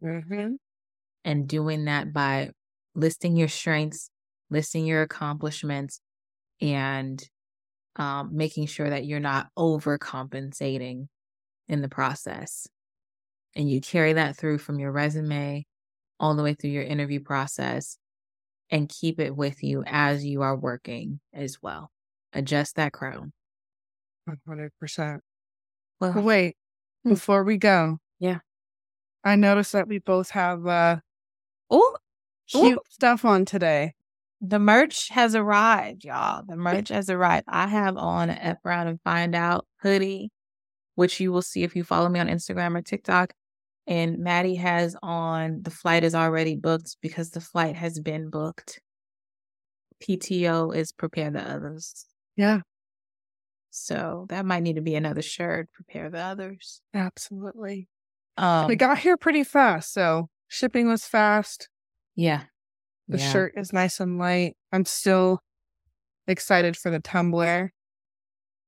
hmm 0.00 0.56
And 1.24 1.48
doing 1.48 1.86
that 1.86 2.12
by 2.12 2.50
listing 2.94 3.36
your 3.36 3.48
strengths, 3.48 4.10
listing 4.50 4.86
your 4.86 5.02
accomplishments, 5.02 6.00
and 6.60 7.22
um, 7.96 8.36
making 8.36 8.66
sure 8.66 8.90
that 8.90 9.06
you're 9.06 9.20
not 9.20 9.48
overcompensating 9.58 11.08
in 11.68 11.82
the 11.82 11.88
process. 11.88 12.68
And 13.56 13.70
you 13.70 13.80
carry 13.80 14.14
that 14.14 14.36
through 14.36 14.58
from 14.58 14.78
your 14.80 14.92
resume 14.92 15.66
all 16.20 16.34
the 16.36 16.42
way 16.42 16.54
through 16.54 16.70
your 16.70 16.84
interview 16.84 17.20
process 17.20 17.98
and 18.74 18.88
keep 18.88 19.20
it 19.20 19.36
with 19.36 19.62
you 19.62 19.84
as 19.86 20.24
you 20.24 20.42
are 20.42 20.56
working 20.56 21.20
as 21.32 21.58
well. 21.62 21.92
Adjust 22.32 22.74
that 22.74 22.92
crown. 22.92 23.32
100%. 24.28 25.20
Well, 26.00 26.12
But 26.12 26.24
wait, 26.24 26.56
Hmm. 27.04 27.10
before 27.10 27.44
we 27.44 27.56
go. 27.56 27.98
Yeah. 28.18 28.38
I 29.22 29.36
noticed 29.36 29.72
that 29.72 29.86
we 29.86 29.98
both 30.00 30.30
have 30.30 30.66
uh, 30.66 30.96
oh, 31.70 31.96
cute 32.48 32.80
stuff 32.90 33.24
on 33.24 33.44
today. 33.44 33.94
the 34.40 34.58
merch 34.58 35.08
has 35.10 35.34
arrived, 35.36 36.04
y'all. 36.04 36.42
The 36.46 36.56
merch 36.56 36.88
has 36.88 37.08
arrived. 37.08 37.44
I 37.48 37.68
have 37.68 37.96
on 37.96 38.28
an 38.28 38.38
F 38.38 38.60
Brown 38.62 38.88
and 38.88 39.00
Find 39.02 39.34
Out 39.34 39.66
hoodie, 39.82 40.30
which 40.96 41.20
you 41.20 41.30
will 41.32 41.42
see 41.42 41.62
if 41.62 41.74
you 41.76 41.84
follow 41.84 42.08
me 42.08 42.18
on 42.20 42.26
Instagram 42.28 42.76
or 42.76 42.82
TikTok. 42.82 43.32
And 43.86 44.18
Maddy 44.18 44.54
has 44.56 44.96
on 45.02 45.62
the 45.62 45.70
flight 45.70 46.04
is 46.04 46.14
already 46.14 46.56
booked 46.56 46.96
because 47.02 47.30
the 47.30 47.40
flight 47.40 47.76
has 47.76 48.00
been 48.00 48.30
booked. 48.30 48.80
PTO 50.00 50.70
is 50.74 50.92
prepare 50.92 51.30
the 51.30 51.40
others. 51.42 52.06
Yeah, 52.36 52.60
So 53.70 54.26
that 54.28 54.46
might 54.46 54.62
need 54.62 54.76
to 54.76 54.82
be 54.82 54.94
another 54.94 55.22
shirt, 55.22 55.70
prepare 55.72 56.10
the 56.10 56.18
others. 56.20 56.80
absolutely. 56.92 57.88
Um 58.36 58.66
we 58.68 58.76
got 58.76 58.98
here 58.98 59.16
pretty 59.16 59.44
fast, 59.44 59.92
so 59.92 60.28
shipping 60.48 60.88
was 60.88 61.04
fast. 61.06 61.68
yeah. 62.14 62.44
The 63.08 63.18
Yeah. 63.18 63.32
shirt 63.32 63.52
is 63.56 63.72
nice 63.72 64.00
and 64.00 64.18
light. 64.18 64.56
I'm 64.72 64.84
still 64.86 65.40
excited 66.26 66.76
for 66.76 66.90
the 66.90 67.00
tumbler 67.00 67.72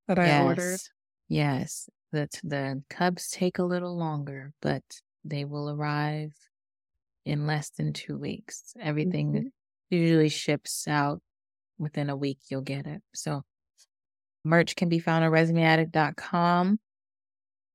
that 0.08 0.18
I 0.18 0.42
ordered. 0.44 0.80
Yes. 1.28 1.88
The 2.12 2.28
the 2.44 2.82
cubs 2.90 3.30
take 3.30 3.58
a 3.58 3.64
little 3.64 3.96
longer, 3.96 4.52
but 4.60 4.84
they 5.28 5.44
will 5.44 5.70
arrive 5.70 6.32
in 7.24 7.46
less 7.46 7.70
than 7.70 7.92
two 7.92 8.16
weeks. 8.16 8.74
Everything 8.80 9.32
Mhm. 9.32 9.52
usually 9.90 10.28
ships 10.28 10.86
out 10.86 11.20
within 11.78 12.08
a 12.10 12.16
week. 12.16 12.38
You'll 12.48 12.60
get 12.62 12.86
it. 12.86 13.02
So 13.14 13.42
merch 14.44 14.76
can 14.76 14.88
be 14.88 14.98
found 15.00 15.24
on 15.24 15.32
resumeaddict.com. 15.32 16.78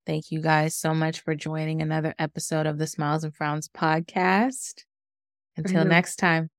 Thank 0.06 0.32
you 0.32 0.42
guys 0.42 0.76
so 0.76 0.94
much 0.94 1.20
for 1.20 1.36
joining 1.36 1.82
another 1.82 2.16
episode 2.18 2.66
of 2.66 2.78
the 2.80 2.88
Smiles 2.88 3.24
and 3.24 3.36
Frowns 3.36 3.68
podcast. 3.70 4.86
Until 5.58 5.84
Mhm. 5.84 5.90
next 5.90 6.16
time. 6.16 6.50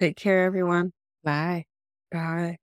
Take 0.00 0.16
care, 0.16 0.44
everyone. 0.44 0.92
Bye. 1.22 1.66
Bye. 2.10 2.58